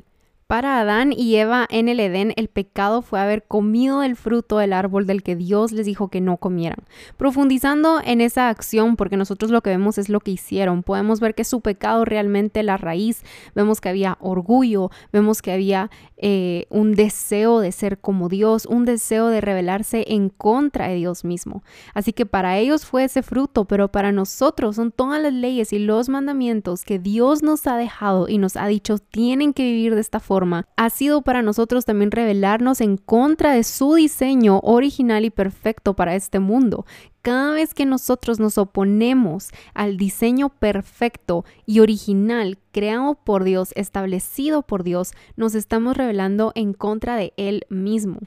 Para 0.47 0.79
Adán 0.81 1.13
y 1.13 1.35
Eva 1.37 1.65
en 1.69 1.87
el 1.87 1.99
Edén, 1.99 2.33
el 2.35 2.47
pecado 2.47 3.01
fue 3.01 3.19
haber 3.19 3.43
comido 3.43 4.01
del 4.01 4.15
fruto 4.15 4.57
del 4.57 4.73
árbol 4.73 5.07
del 5.07 5.23
que 5.23 5.35
Dios 5.35 5.71
les 5.71 5.85
dijo 5.85 6.09
que 6.09 6.21
no 6.21 6.37
comieran. 6.37 6.79
Profundizando 7.17 8.01
en 8.03 8.21
esa 8.21 8.49
acción, 8.49 8.95
porque 8.95 9.17
nosotros 9.17 9.51
lo 9.51 9.61
que 9.61 9.69
vemos 9.69 9.97
es 9.97 10.09
lo 10.09 10.19
que 10.19 10.31
hicieron, 10.31 10.83
podemos 10.83 11.21
ver 11.21 11.33
que 11.33 11.45
su 11.45 11.61
pecado 11.61 12.05
realmente 12.05 12.61
la 12.61 12.77
raíz, 12.77 13.23
vemos 13.55 13.81
que 13.81 13.89
había 13.89 14.17
orgullo, 14.19 14.91
vemos 15.11 15.41
que 15.41 15.53
había 15.53 15.89
eh, 16.17 16.67
un 16.69 16.93
deseo 16.93 17.59
de 17.59 17.71
ser 17.71 17.97
como 17.99 18.29
Dios, 18.29 18.65
un 18.65 18.85
deseo 18.85 19.27
de 19.27 19.41
rebelarse 19.41 20.05
en 20.09 20.29
contra 20.29 20.87
de 20.87 20.95
Dios 20.95 21.23
mismo. 21.25 21.63
Así 21.93 22.13
que 22.13 22.25
para 22.25 22.57
ellos 22.57 22.85
fue 22.85 23.05
ese 23.05 23.23
fruto, 23.23 23.65
pero 23.65 23.91
para 23.91 24.11
nosotros 24.11 24.75
son 24.75 24.91
todas 24.91 25.21
las 25.21 25.33
leyes 25.33 25.73
y 25.73 25.79
los 25.79 26.09
mandamientos 26.09 26.83
que 26.83 26.99
Dios 26.99 27.43
nos 27.43 27.65
ha 27.65 27.77
dejado 27.77 28.27
y 28.27 28.37
nos 28.37 28.55
ha 28.55 28.67
dicho 28.67 28.99
tienen 28.99 29.53
que 29.53 29.63
vivir 29.63 29.95
de 29.95 30.01
esta 30.01 30.19
forma 30.19 30.42
ha 30.75 30.89
sido 30.89 31.21
para 31.21 31.41
nosotros 31.41 31.85
también 31.85 32.11
revelarnos 32.11 32.81
en 32.81 32.97
contra 32.97 33.53
de 33.53 33.63
su 33.63 33.95
diseño 33.95 34.59
original 34.59 35.25
y 35.25 35.29
perfecto 35.29 35.95
para 35.95 36.15
este 36.15 36.39
mundo. 36.39 36.85
Cada 37.21 37.53
vez 37.53 37.73
que 37.73 37.85
nosotros 37.85 38.39
nos 38.39 38.57
oponemos 38.57 39.49
al 39.73 39.97
diseño 39.97 40.49
perfecto 40.49 41.45
y 41.65 41.79
original 41.79 42.57
creado 42.71 43.15
por 43.15 43.43
Dios, 43.43 43.71
establecido 43.75 44.61
por 44.61 44.83
Dios, 44.83 45.13
nos 45.37 45.55
estamos 45.55 45.95
revelando 45.95 46.51
en 46.55 46.73
contra 46.73 47.15
de 47.15 47.33
Él 47.37 47.65
mismo. 47.69 48.19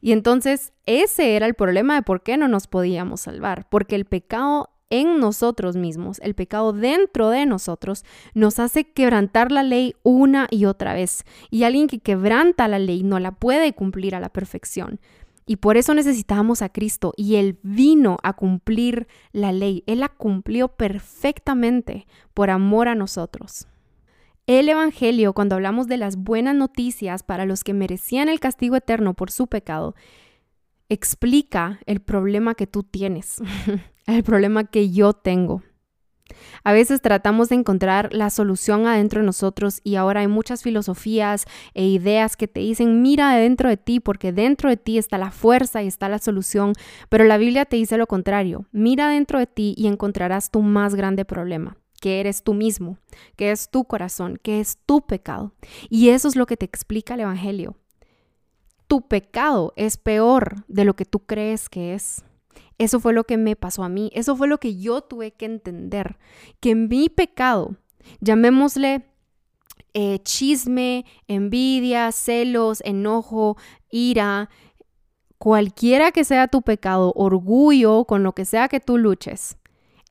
Y 0.00 0.12
entonces 0.12 0.72
ese 0.84 1.34
era 1.34 1.46
el 1.46 1.54
problema 1.54 1.96
de 1.96 2.02
por 2.02 2.22
qué 2.22 2.36
no 2.36 2.46
nos 2.46 2.68
podíamos 2.68 3.22
salvar, 3.22 3.68
porque 3.68 3.96
el 3.96 4.04
pecado 4.04 4.70
en 4.90 5.18
nosotros 5.18 5.76
mismos, 5.76 6.20
el 6.22 6.34
pecado 6.34 6.72
dentro 6.72 7.30
de 7.30 7.46
nosotros, 7.46 8.04
nos 8.34 8.58
hace 8.58 8.84
quebrantar 8.84 9.52
la 9.52 9.62
ley 9.62 9.94
una 10.02 10.46
y 10.50 10.64
otra 10.64 10.94
vez. 10.94 11.24
Y 11.50 11.64
alguien 11.64 11.88
que 11.88 11.98
quebranta 11.98 12.68
la 12.68 12.78
ley 12.78 13.02
no 13.02 13.18
la 13.18 13.32
puede 13.32 13.72
cumplir 13.72 14.14
a 14.14 14.20
la 14.20 14.28
perfección. 14.28 15.00
Y 15.46 15.56
por 15.56 15.76
eso 15.76 15.94
necesitamos 15.94 16.60
a 16.62 16.68
Cristo. 16.68 17.12
Y 17.16 17.36
Él 17.36 17.58
vino 17.62 18.18
a 18.22 18.32
cumplir 18.32 19.06
la 19.32 19.52
ley. 19.52 19.84
Él 19.86 20.00
la 20.00 20.08
cumplió 20.08 20.68
perfectamente 20.68 22.06
por 22.34 22.50
amor 22.50 22.88
a 22.88 22.94
nosotros. 22.94 23.68
El 24.48 24.68
Evangelio, 24.68 25.32
cuando 25.32 25.56
hablamos 25.56 25.88
de 25.88 25.96
las 25.96 26.16
buenas 26.16 26.54
noticias 26.54 27.24
para 27.24 27.46
los 27.46 27.64
que 27.64 27.74
merecían 27.74 28.28
el 28.28 28.38
castigo 28.38 28.76
eterno 28.76 29.14
por 29.14 29.32
su 29.32 29.48
pecado, 29.48 29.96
explica 30.88 31.80
el 31.86 32.00
problema 32.00 32.54
que 32.54 32.68
tú 32.68 32.84
tienes, 32.84 33.42
el 34.14 34.22
problema 34.22 34.64
que 34.64 34.90
yo 34.90 35.12
tengo. 35.12 35.62
A 36.64 36.72
veces 36.72 37.00
tratamos 37.00 37.48
de 37.48 37.54
encontrar 37.54 38.12
la 38.12 38.30
solución 38.30 38.86
adentro 38.86 39.20
de 39.20 39.26
nosotros 39.26 39.80
y 39.84 39.94
ahora 39.94 40.20
hay 40.20 40.26
muchas 40.26 40.62
filosofías 40.62 41.44
e 41.74 41.86
ideas 41.86 42.36
que 42.36 42.48
te 42.48 42.60
dicen 42.60 43.00
mira 43.02 43.36
dentro 43.36 43.68
de 43.68 43.76
ti 43.76 44.00
porque 44.00 44.32
dentro 44.32 44.68
de 44.68 44.76
ti 44.76 44.98
está 44.98 45.18
la 45.18 45.30
fuerza 45.30 45.82
y 45.82 45.86
está 45.86 46.08
la 46.08 46.18
solución, 46.18 46.72
pero 47.08 47.24
la 47.24 47.38
Biblia 47.38 47.64
te 47.64 47.76
dice 47.76 47.96
lo 47.96 48.08
contrario, 48.08 48.66
mira 48.72 49.08
dentro 49.08 49.38
de 49.38 49.46
ti 49.46 49.74
y 49.76 49.86
encontrarás 49.86 50.50
tu 50.50 50.62
más 50.62 50.94
grande 50.94 51.24
problema 51.24 51.76
que 52.00 52.20
eres 52.20 52.42
tú 52.42 52.52
mismo, 52.52 52.98
que 53.36 53.52
es 53.52 53.70
tu 53.70 53.84
corazón, 53.84 54.38
que 54.42 54.60
es 54.60 54.78
tu 54.84 55.06
pecado. 55.06 55.54
Y 55.88 56.10
eso 56.10 56.28
es 56.28 56.36
lo 56.36 56.44
que 56.44 56.58
te 56.58 56.66
explica 56.66 57.14
el 57.14 57.20
Evangelio 57.20 57.76
tu 58.86 59.02
pecado 59.02 59.72
es 59.76 59.96
peor 59.96 60.64
de 60.68 60.84
lo 60.84 60.94
que 60.94 61.04
tú 61.04 61.20
crees 61.20 61.68
que 61.68 61.94
es. 61.94 62.24
Eso 62.78 63.00
fue 63.00 63.12
lo 63.12 63.24
que 63.24 63.36
me 63.36 63.56
pasó 63.56 63.82
a 63.82 63.88
mí, 63.88 64.10
eso 64.14 64.36
fue 64.36 64.48
lo 64.48 64.58
que 64.58 64.76
yo 64.76 65.00
tuve 65.00 65.32
que 65.32 65.46
entender, 65.46 66.18
que 66.60 66.74
mi 66.74 67.08
pecado, 67.08 67.76
llamémosle 68.20 69.06
eh, 69.94 70.18
chisme, 70.22 71.06
envidia, 71.26 72.12
celos, 72.12 72.82
enojo, 72.84 73.56
ira, 73.90 74.50
cualquiera 75.38 76.12
que 76.12 76.24
sea 76.24 76.48
tu 76.48 76.60
pecado, 76.60 77.12
orgullo, 77.16 78.04
con 78.04 78.22
lo 78.22 78.34
que 78.34 78.44
sea 78.44 78.68
que 78.68 78.80
tú 78.80 78.98
luches, 78.98 79.56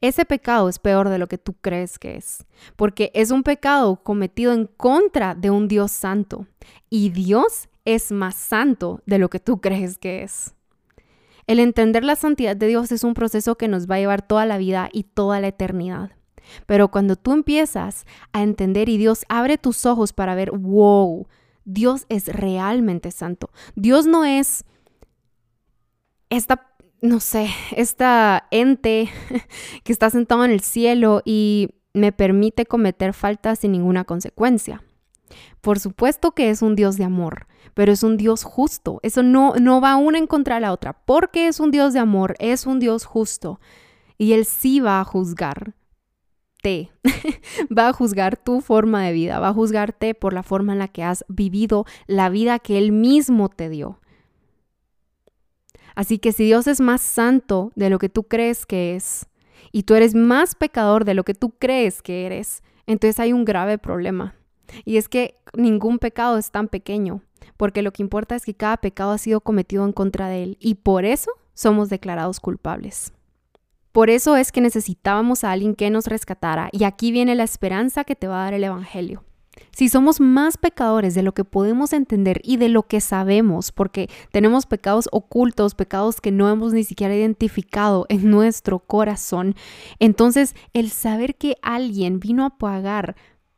ese 0.02 0.26
pecado 0.26 0.70
es 0.70 0.80
peor 0.80 1.10
de 1.10 1.18
lo 1.18 1.28
que 1.28 1.38
tú 1.38 1.54
crees 1.54 1.98
que 1.98 2.16
es, 2.16 2.46
porque 2.76 3.12
es 3.14 3.32
un 3.32 3.44
pecado 3.44 3.98
cometido 4.04 4.54
en 4.54 4.68
contra 4.68 5.36
de 5.36 5.50
un 5.50 5.68
Dios 5.68 5.92
santo. 5.92 6.48
Y 6.90 7.10
Dios 7.10 7.70
es 7.86 8.12
más 8.12 8.36
santo 8.36 9.02
de 9.06 9.20
lo 9.20 9.30
que 9.30 9.40
tú 9.40 9.62
crees 9.62 9.98
que 9.98 10.24
es. 10.24 10.54
El 11.48 11.60
entender 11.60 12.04
la 12.04 12.16
santidad 12.16 12.56
de 12.56 12.68
Dios 12.68 12.92
es 12.92 13.04
un 13.04 13.14
proceso 13.14 13.56
que 13.56 13.68
nos 13.68 13.90
va 13.90 13.96
a 13.96 14.00
llevar 14.00 14.26
toda 14.26 14.46
la 14.46 14.58
vida 14.58 14.90
y 14.92 15.04
toda 15.04 15.40
la 15.40 15.48
eternidad. 15.48 16.12
Pero 16.66 16.90
cuando 16.90 17.16
tú 17.16 17.34
empiezas 17.34 18.06
a 18.34 18.44
entender 18.44 18.90
y 18.90 18.98
Dios 18.98 19.26
abre 19.30 19.58
tus 19.58 19.86
ojos 19.86 20.14
para 20.14 20.36
ver, 20.36 20.52
wow, 20.52 21.28
Dios 21.64 22.06
es 22.10 22.28
realmente 22.28 23.12
santo. 23.12 23.50
Dios 23.76 24.06
no 24.06 24.26
es 24.26 24.66
esta, 26.30 26.68
no 27.02 27.20
sé, 27.20 27.50
esta 27.76 28.48
ente 28.52 29.10
que 29.84 29.92
está 29.92 30.10
sentado 30.10 30.46
en 30.46 30.52
el 30.52 30.62
cielo 30.62 31.22
y 31.26 31.70
me 31.94 32.12
permite 32.12 32.66
cometer 32.66 33.14
faltas 33.14 33.60
sin 33.60 33.72
ninguna 33.72 34.04
consecuencia. 34.04 34.84
Por 35.62 35.80
supuesto 35.80 36.32
que 36.32 36.50
es 36.50 36.62
un 36.62 36.76
Dios 36.76 36.98
de 36.98 37.06
amor, 37.06 37.48
pero 37.74 37.92
es 37.92 38.04
un 38.04 38.18
Dios 38.18 38.44
justo. 38.44 39.00
Eso 39.04 39.24
no, 39.24 39.54
no 39.60 39.82
va 39.82 39.96
una 39.96 40.18
en 40.18 40.28
contra 40.28 40.56
de 40.56 40.62
la 40.62 40.72
otra. 40.72 40.94
Porque 40.94 41.48
es 41.48 41.60
un 41.60 41.72
Dios 41.72 41.94
de 41.94 42.00
amor, 42.00 42.36
es 42.40 42.66
un 42.66 42.80
Dios 42.80 43.06
justo. 43.06 43.60
Y 44.18 44.34
Él 44.34 44.46
sí 44.46 44.80
va 44.80 45.00
a 45.00 45.04
juzgar 45.04 45.74
va 47.78 47.90
a 47.90 47.94
juzgar 47.94 48.38
tu 48.38 48.62
forma 48.62 49.04
de 49.04 49.14
vida, 49.14 49.40
va 49.40 49.50
a 49.50 49.54
juzgarte 49.54 50.16
por 50.16 50.34
la 50.34 50.44
forma 50.44 50.74
en 50.74 50.80
la 50.80 50.88
que 50.88 51.04
has 51.04 51.24
vivido 51.28 51.86
la 52.08 52.30
vida 52.30 52.60
que 52.60 52.78
Él 52.78 52.92
mismo 52.92 53.50
te 53.50 53.70
dio. 53.70 54.00
Así 55.96 56.18
que 56.18 56.32
si 56.32 56.46
Dios 56.46 56.68
es 56.68 56.82
más 56.82 57.02
santo 57.02 57.72
de 57.76 57.90
lo 57.90 58.00
que 58.00 58.10
tú 58.10 58.24
crees 58.24 58.66
que 58.66 58.96
es, 58.96 59.28
y 59.72 59.84
tú 59.84 59.94
eres 59.94 60.16
más 60.16 60.56
pecador 60.56 61.06
de 61.06 61.14
lo 61.14 61.24
que 61.24 61.34
tú 61.34 61.52
crees 61.52 62.02
que 62.02 62.26
eres, 62.26 62.64
entonces 62.88 63.20
hay 63.20 63.32
un 63.32 63.46
grave 63.46 63.78
problema. 63.78 64.36
Y 64.84 64.98
es 64.98 65.08
que 65.08 65.38
ningún 65.56 66.00
pecado 66.00 66.38
es 66.38 66.52
tan 66.52 66.68
pequeño, 66.68 67.22
porque 67.58 67.82
lo 67.82 67.94
que 67.94 68.04
importa 68.04 68.36
es 68.36 68.46
que 68.46 68.54
cada 68.54 68.78
pecado 68.78 69.12
ha 69.12 69.18
sido 69.18 69.42
cometido 69.42 69.86
en 69.86 69.94
contra 69.94 70.28
de 70.30 70.44
Él, 70.44 70.58
y 70.60 70.76
por 70.76 71.06
eso 71.06 71.32
somos 71.54 71.90
declarados 71.90 72.40
culpables. 72.40 73.14
Por 73.92 74.10
eso 74.10 74.36
es 74.36 74.52
que 74.52 74.60
necesitábamos 74.60 75.46
a 75.46 75.54
alguien 75.54 75.74
que 75.74 75.90
nos 75.90 76.08
rescatara 76.08 76.68
y 76.74 76.84
aquí 76.84 77.14
viene 77.14 77.34
la 77.34 77.46
esperanza 77.46 78.04
que 78.04 78.18
te 78.18 78.28
va 78.28 78.42
a 78.42 78.44
dar 78.44 78.54
el 78.54 78.66
Evangelio. 78.66 79.24
Si 79.72 79.88
somos 79.88 80.20
más 80.20 80.58
pecadores 80.58 81.16
de 81.16 81.24
lo 81.24 81.34
que 81.34 81.46
podemos 81.46 81.94
entender 81.94 82.42
y 82.44 82.58
de 82.58 82.68
lo 82.68 82.84
que 82.84 83.00
sabemos, 83.00 83.72
porque 83.72 84.10
tenemos 84.34 84.66
pecados 84.66 85.08
ocultos, 85.14 85.76
pecados 85.76 86.20
que 86.20 86.34
no 86.34 86.50
hemos 86.50 86.74
ni 86.74 86.84
siquiera 86.84 87.16
identificado 87.16 88.06
en 88.10 88.30
nuestro 88.30 88.80
corazón, 88.80 89.56
entonces 90.00 90.56
el 90.74 90.92
saber 90.92 91.36
que 91.36 91.56
alguien 91.62 92.20
vino 92.20 92.46
a 92.46 92.58
pagar 92.58 93.16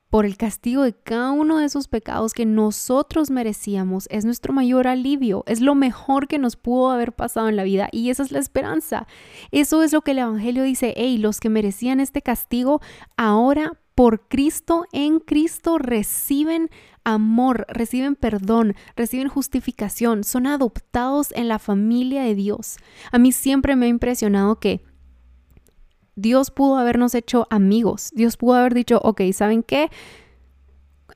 por 0.09 0.25
el 0.25 0.37
castigo 0.37 0.83
de 0.83 0.93
cada 0.93 1.31
uno 1.31 1.57
de 1.57 1.65
esos 1.65 1.87
pecados 1.87 2.33
que 2.33 2.45
nosotros 2.45 3.29
merecíamos 3.29 4.07
es 4.09 4.23
nuestro 4.23 4.53
mayor 4.53 4.87
alivio, 4.87 5.43
es 5.47 5.59
lo 5.59 5.75
mejor 5.75 6.27
que 6.27 6.39
nos 6.39 6.55
pudo 6.55 6.91
haber 6.91 7.13
pasado 7.13 7.49
en 7.49 7.55
la 7.55 7.63
vida 7.63 7.89
y 7.91 8.09
esa 8.09 8.23
es 8.23 8.31
la 8.31 8.39
esperanza. 8.39 9.07
Eso 9.51 9.83
es 9.83 9.91
lo 9.91 10.01
que 10.01 10.11
el 10.11 10.19
Evangelio 10.19 10.63
dice, 10.63 10.93
hey, 10.95 11.17
los 11.17 11.39
que 11.39 11.49
merecían 11.49 11.99
este 11.99 12.21
castigo, 12.21 12.81
ahora 13.17 13.73
por 13.95 14.27
Cristo, 14.27 14.85
en 14.91 15.19
Cristo 15.19 15.79
reciben 15.79 16.69
amor, 17.03 17.65
reciben 17.67 18.15
perdón, 18.15 18.75
reciben 18.95 19.27
justificación, 19.27 20.23
son 20.23 20.45
adoptados 20.45 21.31
en 21.31 21.47
la 21.47 21.57
familia 21.57 22.21
de 22.21 22.35
Dios. 22.35 22.77
A 23.11 23.17
mí 23.17 23.31
siempre 23.31 23.75
me 23.75 23.87
ha 23.87 23.89
impresionado 23.89 24.59
que 24.59 24.83
Dios 26.17 26.51
pudo 26.51 26.77
habernos 26.77 27.15
hecho 27.15 27.47
amigos. 27.49 28.11
Dios 28.13 28.35
pudo 28.35 28.55
haber 28.55 28.73
dicho, 28.73 28.99
ok, 29.03 29.21
¿saben 29.31 29.63
qué? 29.63 29.89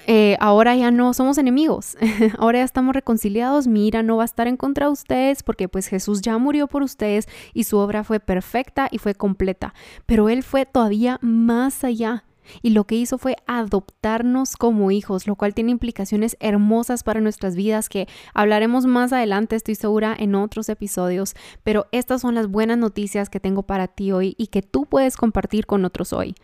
Eh, 0.08 0.38
ahora 0.40 0.76
ya 0.76 0.90
no 0.90 1.14
somos 1.14 1.38
enemigos, 1.38 1.96
ahora 2.40 2.60
ya 2.60 2.66
estamos 2.66 2.96
reconciliados, 2.96 3.68
mi 3.68 3.88
ira 3.88 4.02
no 4.02 4.18
va 4.18 4.24
a 4.24 4.26
estar 4.26 4.48
en 4.48 4.58
contra 4.58 4.88
de 4.88 4.94
ustedes 4.94 5.44
porque 5.44 5.70
pues 5.70 5.86
Jesús 5.88 6.22
ya 6.22 6.40
murió 6.40 6.68
por 6.68 6.82
ustedes 6.82 7.28
y 7.54 7.66
su 7.66 7.78
obra 7.78 8.04
fue 8.04 8.20
perfecta 8.20 8.88
y 8.90 8.98
fue 8.98 9.14
completa, 9.14 9.76
pero 10.08 10.30
Él 10.30 10.42
fue 10.42 10.66
todavía 10.66 11.20
más 11.22 11.84
allá. 11.84 12.24
Y 12.62 12.72
lo 12.72 12.86
que 12.86 12.96
hizo 12.96 13.18
fue 13.18 13.36
adoptarnos 13.48 14.56
como 14.56 14.92
hijos, 14.92 15.28
lo 15.28 15.36
cual 15.36 15.54
tiene 15.54 15.72
implicaciones 15.72 16.38
hermosas 16.40 17.04
para 17.04 17.22
nuestras 17.22 17.56
vidas 17.56 17.90
que 17.90 18.08
hablaremos 18.34 18.86
más 18.86 19.14
adelante, 19.14 19.56
estoy 19.56 19.76
segura, 19.76 20.16
en 20.18 20.36
otros 20.36 20.70
episodios. 20.70 21.36
Pero 21.64 21.88
estas 21.92 22.22
son 22.22 22.36
las 22.36 22.48
buenas 22.48 22.78
noticias 22.78 23.30
que 23.30 23.40
tengo 23.40 23.64
para 23.64 23.88
ti 23.88 24.12
hoy 24.12 24.36
y 24.38 24.48
que 24.48 24.62
tú 24.62 24.86
puedes 24.86 25.18
compartir 25.18 25.66
con 25.66 25.86
otros 25.86 26.14
hoy. 26.14 26.36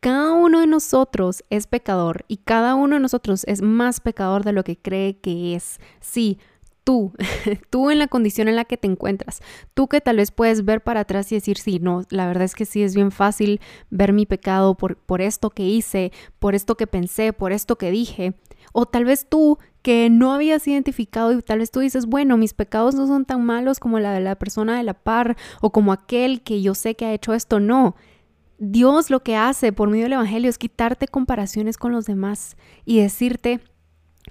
Cada 0.00 0.32
uno 0.32 0.60
de 0.60 0.66
nosotros 0.66 1.44
es 1.50 1.66
pecador 1.66 2.24
y 2.26 2.38
cada 2.38 2.74
uno 2.74 2.96
de 2.96 3.00
nosotros 3.00 3.44
es 3.46 3.60
más 3.60 4.00
pecador 4.00 4.44
de 4.44 4.52
lo 4.52 4.64
que 4.64 4.78
cree 4.78 5.18
que 5.18 5.54
es. 5.54 5.78
Sí, 6.00 6.38
tú, 6.90 7.12
tú 7.70 7.88
en 7.90 8.00
la 8.00 8.08
condición 8.08 8.48
en 8.48 8.56
la 8.56 8.64
que 8.64 8.76
te 8.76 8.88
encuentras, 8.88 9.42
tú 9.74 9.86
que 9.86 10.00
tal 10.00 10.16
vez 10.16 10.32
puedes 10.32 10.64
ver 10.64 10.80
para 10.80 11.00
atrás 11.00 11.30
y 11.30 11.36
decir, 11.36 11.56
sí, 11.56 11.78
no, 11.78 12.02
la 12.10 12.26
verdad 12.26 12.42
es 12.42 12.56
que 12.56 12.64
sí 12.64 12.82
es 12.82 12.96
bien 12.96 13.12
fácil 13.12 13.60
ver 13.90 14.12
mi 14.12 14.26
pecado 14.26 14.76
por, 14.76 14.96
por 14.96 15.20
esto 15.20 15.50
que 15.50 15.62
hice, 15.62 16.10
por 16.40 16.56
esto 16.56 16.76
que 16.76 16.88
pensé, 16.88 17.32
por 17.32 17.52
esto 17.52 17.78
que 17.78 17.92
dije, 17.92 18.34
o 18.72 18.86
tal 18.86 19.04
vez 19.04 19.28
tú 19.28 19.60
que 19.82 20.10
no 20.10 20.32
habías 20.32 20.66
identificado 20.66 21.30
y 21.30 21.40
tal 21.42 21.60
vez 21.60 21.70
tú 21.70 21.78
dices, 21.78 22.06
bueno, 22.06 22.36
mis 22.36 22.54
pecados 22.54 22.96
no 22.96 23.06
son 23.06 23.24
tan 23.24 23.46
malos 23.46 23.78
como 23.78 24.00
la 24.00 24.12
de 24.12 24.20
la 24.20 24.34
persona 24.34 24.76
de 24.76 24.82
la 24.82 24.94
par 24.94 25.36
o 25.60 25.70
como 25.70 25.92
aquel 25.92 26.42
que 26.42 26.60
yo 26.60 26.74
sé 26.74 26.96
que 26.96 27.06
ha 27.06 27.14
hecho 27.14 27.34
esto, 27.34 27.60
no. 27.60 27.94
Dios 28.58 29.10
lo 29.10 29.22
que 29.22 29.36
hace 29.36 29.72
por 29.72 29.90
medio 29.90 30.06
del 30.06 30.14
Evangelio 30.14 30.50
es 30.50 30.58
quitarte 30.58 31.06
comparaciones 31.06 31.78
con 31.78 31.92
los 31.92 32.06
demás 32.06 32.56
y 32.84 33.00
decirte, 33.00 33.60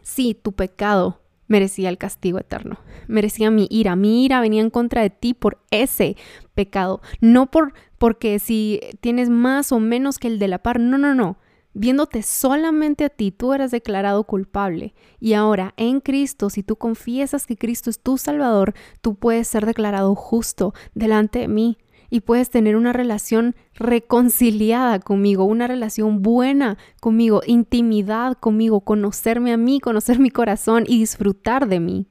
sí, 0.03 0.35
tu 0.35 0.51
pecado 0.51 1.21
merecía 1.49 1.89
el 1.89 1.97
castigo 1.97 2.39
eterno, 2.39 2.79
merecía 3.07 3.51
mi 3.51 3.67
ira, 3.69 3.97
mi 3.97 4.23
ira 4.23 4.39
venía 4.39 4.62
en 4.62 4.69
contra 4.69 5.01
de 5.01 5.09
ti 5.09 5.33
por 5.33 5.59
ese 5.71 6.15
pecado, 6.53 7.01
no 7.19 7.51
por 7.51 7.73
porque 7.97 8.39
si 8.39 8.79
tienes 9.01 9.29
más 9.29 9.73
o 9.73 9.79
menos 9.79 10.17
que 10.17 10.29
el 10.29 10.39
de 10.39 10.47
la 10.47 10.59
par, 10.59 10.79
no, 10.79 10.97
no, 10.97 11.13
no. 11.13 11.38
Viéndote 11.73 12.23
solamente 12.23 13.03
a 13.03 13.09
ti, 13.09 13.31
tú 13.31 13.53
eras 13.53 13.71
declarado 13.71 14.23
culpable. 14.23 14.95
Y 15.19 15.33
ahora, 15.33 15.73
en 15.77 15.99
Cristo, 15.99 16.49
si 16.49 16.63
tú 16.63 16.77
confiesas 16.77 17.45
que 17.45 17.57
Cristo 17.57 17.89
es 17.89 17.99
tu 17.99 18.17
Salvador, 18.17 18.73
tú 19.01 19.15
puedes 19.15 19.47
ser 19.47 19.65
declarado 19.65 20.15
justo 20.15 20.73
delante 20.95 21.39
de 21.39 21.47
mí 21.47 21.77
y 22.09 22.21
puedes 22.21 22.49
tener 22.49 22.75
una 22.75 22.93
relación 22.93 23.55
reconciliada 23.75 24.99
conmigo, 24.99 25.43
una 25.43 25.67
relación 25.67 26.21
buena 26.21 26.77
conmigo, 27.01 27.41
intimidad 27.45 28.37
conmigo, 28.37 28.81
conocerme 28.81 29.53
a 29.53 29.57
mí, 29.57 29.79
conocer 29.79 30.19
mi 30.19 30.29
corazón 30.29 30.83
y 30.87 30.99
disfrutar 30.99 31.67
de 31.67 31.79
mí. 31.79 32.07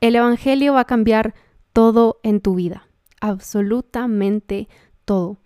El 0.00 0.16
Evangelio 0.16 0.74
va 0.74 0.80
a 0.80 0.86
cambiar 0.86 1.34
todo 1.72 2.20
en 2.22 2.40
tu 2.40 2.54
vida, 2.54 2.88
absolutamente 3.20 4.68
todo. 5.04 5.38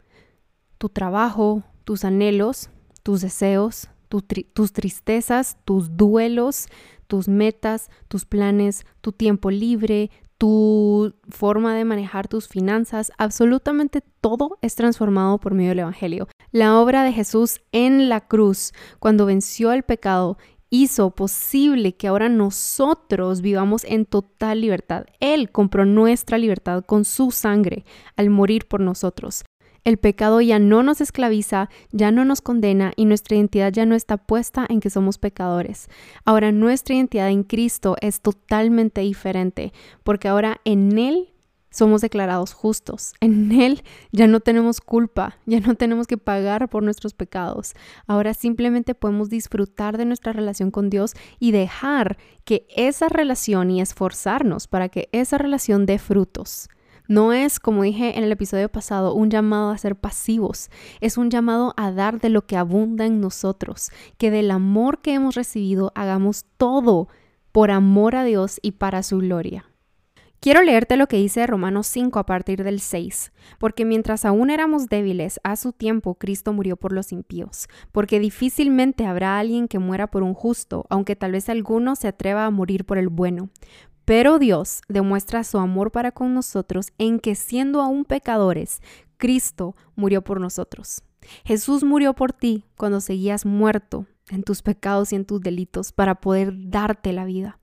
Tu 0.78 0.88
trabajo, 0.88 1.64
tus 1.84 2.04
anhelos, 2.04 2.70
tus 3.02 3.20
deseos, 3.20 3.88
tus 4.08 4.72
tristezas, 4.72 5.58
tus 5.64 5.96
duelos, 5.96 6.66
tus 7.06 7.28
metas, 7.28 7.90
tus 8.08 8.24
planes, 8.24 8.86
tu 9.00 9.12
tiempo 9.12 9.50
libre, 9.50 10.10
tu 10.38 11.14
forma 11.29 11.74
de 11.74 11.85
manejar 11.85 12.29
tus 12.29 12.48
finanzas, 12.48 13.12
absolutamente 13.18 14.03
todo 14.20 14.59
es 14.62 14.77
transformado 14.77 15.38
por 15.38 15.53
medio 15.53 15.70
del 15.70 15.81
Evangelio. 15.81 16.29
La 16.53 16.79
obra 16.79 17.03
de 17.03 17.12
Jesús 17.12 17.61
en 17.72 18.09
la 18.09 18.20
cruz, 18.20 18.72
cuando 19.01 19.27
venció 19.27 19.72
el 19.72 19.83
pecado, 19.83 20.38
hizo 20.70 21.11
posible 21.11 21.96
que 21.96 22.09
ahora 22.09 22.29
nosotros 22.29 23.40
vivamos 23.40 23.85
en 23.85 24.07
total 24.07 24.61
libertad. 24.61 25.07
Él 25.20 25.51
compró 25.51 25.85
nuestra 25.85 26.38
libertad 26.38 26.85
con 26.85 27.05
su 27.05 27.31
sangre 27.31 27.85
al 28.16 28.31
morir 28.31 28.66
por 28.66 28.81
nosotros. 28.81 29.44
El 29.88 29.96
pecado 29.96 30.42
ya 30.42 30.59
no 30.59 30.83
nos 30.83 31.01
esclaviza, 31.01 31.70
ya 31.92 32.11
no 32.11 32.27
nos 32.27 32.42
condena 32.42 32.92
y 32.94 33.07
nuestra 33.07 33.37
identidad 33.38 33.72
ya 33.72 33.87
no 33.87 33.94
está 33.94 34.18
puesta 34.18 34.66
en 34.68 34.81
que 34.81 34.90
somos 34.90 35.16
pecadores. 35.16 35.88
Ahora 36.27 36.53
nuestra 36.53 36.94
identidad 36.94 37.31
en 37.31 37.42
Cristo 37.42 37.96
es 38.03 38.20
totalmente 38.20 39.01
diferente 39.01 39.72
porque 40.05 40.29
ahora 40.29 40.61
en 40.66 40.98
Él 40.98 41.31
somos 41.70 42.03
declarados 42.03 42.53
justos. 42.53 43.14
En 43.20 43.51
Él 43.51 43.83
ya 44.12 44.27
no 44.27 44.40
tenemos 44.40 44.83
culpa, 44.83 45.38
ya 45.46 45.61
no 45.61 45.74
tenemos 45.74 46.07
que 46.07 46.18
pagar 46.18 46.68
por 46.68 46.83
nuestros 46.83 47.14
pecados. 47.14 47.72
Ahora 48.07 48.35
simplemente 48.35 48.94
podemos 48.94 49.31
disfrutar 49.31 49.96
de 49.96 50.05
nuestra 50.05 50.35
relación 50.35 50.70
con 50.70 50.90
Dios 50.90 51.14
y 51.38 51.53
dejar 51.53 52.18
que 52.44 52.66
esa 52.77 53.09
relación 53.09 53.70
y 53.70 53.81
esforzarnos 53.81 54.66
para 54.66 54.90
que 54.90 55.09
esa 55.12 55.38
relación 55.38 55.87
dé 55.87 55.98
frutos. 55.98 56.68
No 57.08 57.32
es, 57.32 57.58
como 57.58 57.84
dije 57.84 58.18
en 58.18 58.24
el 58.24 58.32
episodio 58.32 58.68
pasado, 58.68 59.14
un 59.14 59.30
llamado 59.30 59.70
a 59.70 59.78
ser 59.78 59.96
pasivos, 59.96 60.68
es 61.00 61.16
un 61.16 61.30
llamado 61.30 61.72
a 61.78 61.90
dar 61.90 62.20
de 62.20 62.28
lo 62.28 62.46
que 62.46 62.58
abunda 62.58 63.06
en 63.06 63.22
nosotros, 63.22 63.90
que 64.18 64.30
del 64.30 64.50
amor 64.50 65.00
que 65.00 65.14
hemos 65.14 65.34
recibido 65.34 65.90
hagamos 65.94 66.44
todo 66.58 67.08
por 67.50 67.70
amor 67.70 68.14
a 68.14 68.24
Dios 68.24 68.60
y 68.60 68.72
para 68.72 69.02
su 69.02 69.20
gloria. 69.20 69.64
Quiero 70.40 70.62
leerte 70.62 70.96
lo 70.96 71.08
que 71.08 71.16
dice 71.16 71.44
Romanos 71.48 71.88
5 71.88 72.16
a 72.20 72.26
partir 72.26 72.62
del 72.62 72.78
6, 72.78 73.32
porque 73.58 73.84
mientras 73.84 74.24
aún 74.24 74.50
éramos 74.50 74.86
débiles, 74.86 75.40
a 75.42 75.56
su 75.56 75.72
tiempo 75.72 76.14
Cristo 76.14 76.52
murió 76.52 76.76
por 76.76 76.92
los 76.92 77.10
impíos, 77.10 77.66
porque 77.90 78.20
difícilmente 78.20 79.04
habrá 79.04 79.40
alguien 79.40 79.66
que 79.66 79.80
muera 79.80 80.06
por 80.06 80.22
un 80.22 80.34
justo, 80.34 80.86
aunque 80.90 81.16
tal 81.16 81.32
vez 81.32 81.48
alguno 81.48 81.96
se 81.96 82.06
atreva 82.06 82.46
a 82.46 82.50
morir 82.50 82.84
por 82.84 82.98
el 82.98 83.08
bueno. 83.08 83.48
Pero 84.08 84.38
Dios 84.38 84.80
demuestra 84.88 85.44
su 85.44 85.58
amor 85.58 85.90
para 85.92 86.12
con 86.12 86.32
nosotros 86.32 86.92
en 86.96 87.20
que 87.20 87.34
siendo 87.34 87.82
aún 87.82 88.06
pecadores, 88.06 88.80
Cristo 89.18 89.76
murió 89.96 90.24
por 90.24 90.40
nosotros. 90.40 91.02
Jesús 91.44 91.84
murió 91.84 92.14
por 92.14 92.32
ti 92.32 92.64
cuando 92.78 93.02
seguías 93.02 93.44
muerto 93.44 94.06
en 94.30 94.42
tus 94.42 94.62
pecados 94.62 95.12
y 95.12 95.16
en 95.16 95.24
tus 95.24 95.40
delitos 95.40 95.92
para 95.92 96.16
poder 96.16 96.52
darte 96.70 97.12
la 97.12 97.24
vida. 97.24 97.58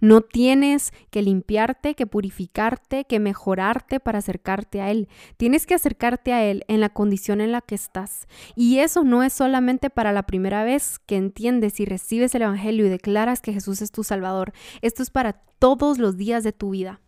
No 0.00 0.20
tienes 0.20 0.92
que 1.10 1.22
limpiarte, 1.22 1.94
que 1.94 2.06
purificarte, 2.06 3.04
que 3.04 3.20
mejorarte 3.20 4.00
para 4.00 4.18
acercarte 4.18 4.80
a 4.80 4.90
Él. 4.90 5.08
Tienes 5.36 5.66
que 5.66 5.74
acercarte 5.74 6.32
a 6.32 6.44
Él 6.44 6.64
en 6.68 6.80
la 6.80 6.88
condición 6.88 7.40
en 7.40 7.52
la 7.52 7.60
que 7.60 7.74
estás. 7.74 8.26
Y 8.56 8.78
eso 8.78 9.04
no 9.04 9.22
es 9.22 9.32
solamente 9.32 9.90
para 9.90 10.12
la 10.12 10.24
primera 10.24 10.64
vez 10.64 10.98
que 10.98 11.16
entiendes 11.16 11.80
y 11.80 11.84
recibes 11.84 12.34
el 12.34 12.42
Evangelio 12.42 12.86
y 12.86 12.88
declaras 12.90 13.40
que 13.40 13.52
Jesús 13.52 13.82
es 13.82 13.92
tu 13.92 14.02
Salvador. 14.04 14.52
Esto 14.82 15.02
es 15.02 15.10
para 15.10 15.34
todos 15.58 15.98
los 15.98 16.16
días 16.16 16.42
de 16.42 16.52
tu 16.52 16.70
vida. 16.70 17.00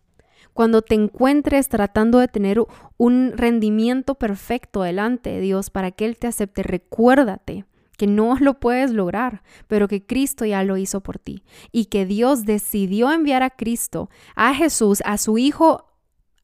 Cuando 0.53 0.83
te 0.83 0.93
encuentres 0.93 1.67
tratando 1.67 2.19
de 2.19 2.27
tener 2.27 2.63
un 2.97 3.31
rendimiento 3.35 4.15
perfecto 4.15 4.83
delante 4.83 5.31
de 5.31 5.41
Dios 5.41 5.71
para 5.71 5.89
que 5.89 6.05
Él 6.05 6.17
te 6.17 6.27
acepte, 6.27 6.61
recuérdate 6.61 7.65
que 7.97 8.07
no 8.07 8.37
lo 8.39 8.59
puedes 8.59 8.91
lograr, 8.91 9.43
pero 9.67 9.87
que 9.87 10.05
Cristo 10.05 10.45
ya 10.45 10.63
lo 10.63 10.77
hizo 10.77 11.01
por 11.01 11.19
ti 11.19 11.43
y 11.71 11.85
que 11.85 12.05
Dios 12.05 12.45
decidió 12.45 13.11
enviar 13.11 13.43
a 13.43 13.49
Cristo, 13.49 14.09
a 14.35 14.53
Jesús, 14.53 15.01
a 15.05 15.17
su 15.17 15.37
Hijo 15.37 15.85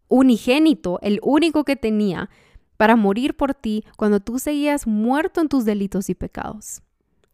unigénito, 0.08 1.00
el 1.02 1.20
único 1.24 1.64
que 1.64 1.76
tenía, 1.76 2.30
para 2.78 2.96
morir 2.96 3.36
por 3.36 3.54
ti 3.54 3.84
cuando 3.98 4.22
tú 4.22 4.40
seguías 4.40 4.88
muerto 4.88 5.42
en 5.42 5.50
tus 5.50 5.66
delitos 5.66 6.10
y 6.10 6.16
pecados. 6.16 6.82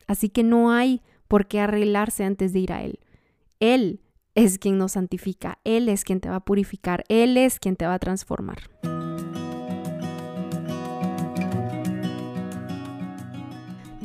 Así 0.07 0.29
que 0.29 0.43
no 0.43 0.71
hay 0.71 1.01
por 1.27 1.47
qué 1.47 1.59
arreglarse 1.59 2.23
antes 2.23 2.51
de 2.51 2.59
ir 2.59 2.73
a 2.73 2.83
Él. 2.83 2.99
Él 3.59 4.01
es 4.33 4.57
quien 4.57 4.77
nos 4.77 4.93
santifica, 4.93 5.59
Él 5.63 5.87
es 5.87 6.03
quien 6.03 6.19
te 6.19 6.29
va 6.29 6.37
a 6.37 6.45
purificar, 6.45 7.03
Él 7.09 7.37
es 7.37 7.59
quien 7.59 7.75
te 7.75 7.85
va 7.85 7.93
a 7.93 7.99
transformar. 7.99 8.57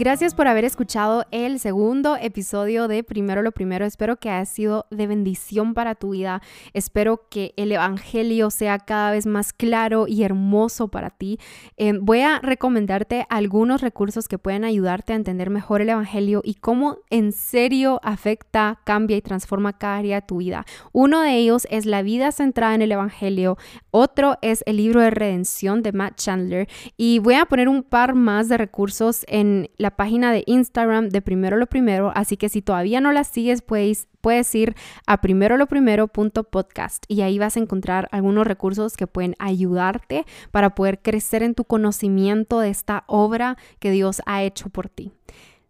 Gracias 0.00 0.34
por 0.34 0.48
haber 0.48 0.64
escuchado 0.64 1.26
el 1.30 1.60
segundo 1.60 2.16
episodio 2.16 2.88
de 2.88 3.04
Primero 3.04 3.42
lo 3.42 3.52
Primero. 3.52 3.84
Espero 3.84 4.16
que 4.16 4.30
haya 4.30 4.46
sido 4.46 4.86
de 4.90 5.06
bendición 5.06 5.74
para 5.74 5.94
tu 5.94 6.12
vida. 6.12 6.40
Espero 6.72 7.28
que 7.28 7.52
el 7.58 7.70
Evangelio 7.70 8.48
sea 8.48 8.78
cada 8.78 9.10
vez 9.10 9.26
más 9.26 9.52
claro 9.52 10.06
y 10.08 10.22
hermoso 10.22 10.88
para 10.88 11.10
ti. 11.10 11.38
Eh, 11.76 11.92
voy 12.00 12.20
a 12.20 12.38
recomendarte 12.38 13.26
algunos 13.28 13.82
recursos 13.82 14.26
que 14.26 14.38
pueden 14.38 14.64
ayudarte 14.64 15.12
a 15.12 15.16
entender 15.16 15.50
mejor 15.50 15.82
el 15.82 15.90
Evangelio 15.90 16.40
y 16.42 16.54
cómo 16.54 17.00
en 17.10 17.32
serio 17.32 18.00
afecta, 18.02 18.80
cambia 18.84 19.18
y 19.18 19.20
transforma 19.20 19.76
cada 19.76 19.98
área 19.98 20.20
de 20.22 20.26
tu 20.26 20.38
vida. 20.38 20.64
Uno 20.92 21.20
de 21.20 21.36
ellos 21.36 21.66
es 21.70 21.84
La 21.84 22.00
vida 22.00 22.32
centrada 22.32 22.74
en 22.74 22.80
el 22.80 22.92
Evangelio. 22.92 23.58
Otro 23.90 24.38
es 24.40 24.62
el 24.64 24.78
libro 24.78 25.02
de 25.02 25.10
redención 25.10 25.82
de 25.82 25.92
Matt 25.92 26.16
Chandler. 26.16 26.68
Y 26.96 27.18
voy 27.18 27.34
a 27.34 27.44
poner 27.44 27.68
un 27.68 27.82
par 27.82 28.14
más 28.14 28.48
de 28.48 28.56
recursos 28.56 29.26
en 29.28 29.68
página 29.90 30.33
de 30.33 30.42
Instagram 30.46 31.09
de 31.09 31.22
Primero 31.22 31.57
lo 31.57 31.66
Primero, 31.66 32.12
así 32.14 32.37
que 32.37 32.48
si 32.48 32.62
todavía 32.62 33.00
no 33.00 33.12
la 33.12 33.24
sigues, 33.24 33.62
puedes, 33.62 34.09
puedes 34.20 34.55
ir 34.55 34.74
a 35.07 35.20
primeroloprimero.podcast 35.20 37.05
y 37.09 37.22
ahí 37.22 37.38
vas 37.38 37.57
a 37.57 37.61
encontrar 37.61 38.09
algunos 38.12 38.46
recursos 38.46 38.96
que 38.96 39.07
pueden 39.07 39.35
ayudarte 39.38 40.24
para 40.50 40.74
poder 40.74 41.00
crecer 41.00 41.42
en 41.42 41.55
tu 41.55 41.64
conocimiento 41.64 42.61
de 42.61 42.70
esta 42.70 43.05
obra 43.07 43.57
que 43.79 43.90
Dios 43.90 44.22
ha 44.26 44.42
hecho 44.42 44.68
por 44.68 44.88
ti. 44.88 45.12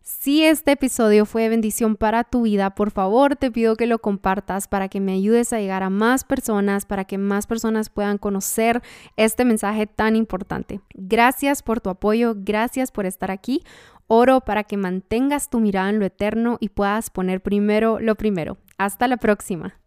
Si 0.02 0.42
este 0.44 0.72
episodio 0.72 1.24
fue 1.24 1.42
de 1.42 1.50
bendición 1.50 1.94
para 1.94 2.24
tu 2.24 2.42
vida, 2.42 2.74
por 2.74 2.90
favor 2.90 3.36
te 3.36 3.50
pido 3.50 3.76
que 3.76 3.86
lo 3.86 4.00
compartas 4.00 4.66
para 4.66 4.88
que 4.88 4.98
me 4.98 5.12
ayudes 5.12 5.52
a 5.52 5.60
llegar 5.60 5.82
a 5.82 5.88
más 5.88 6.24
personas, 6.24 6.84
para 6.84 7.04
que 7.04 7.16
más 7.16 7.46
personas 7.46 7.90
puedan 7.90 8.18
conocer 8.18 8.82
este 9.16 9.44
mensaje 9.44 9.86
tan 9.86 10.16
importante. 10.16 10.80
Gracias 10.94 11.62
por 11.62 11.80
tu 11.80 11.90
apoyo, 11.90 12.34
gracias 12.36 12.90
por 12.90 13.06
estar 13.06 13.30
aquí. 13.30 13.62
Oro 14.12 14.40
para 14.40 14.64
que 14.64 14.76
mantengas 14.76 15.50
tu 15.50 15.60
mirada 15.60 15.88
en 15.88 16.00
lo 16.00 16.04
eterno 16.04 16.56
y 16.58 16.70
puedas 16.70 17.10
poner 17.10 17.40
primero 17.42 18.00
lo 18.00 18.16
primero. 18.16 18.56
Hasta 18.76 19.06
la 19.06 19.18
próxima. 19.18 19.78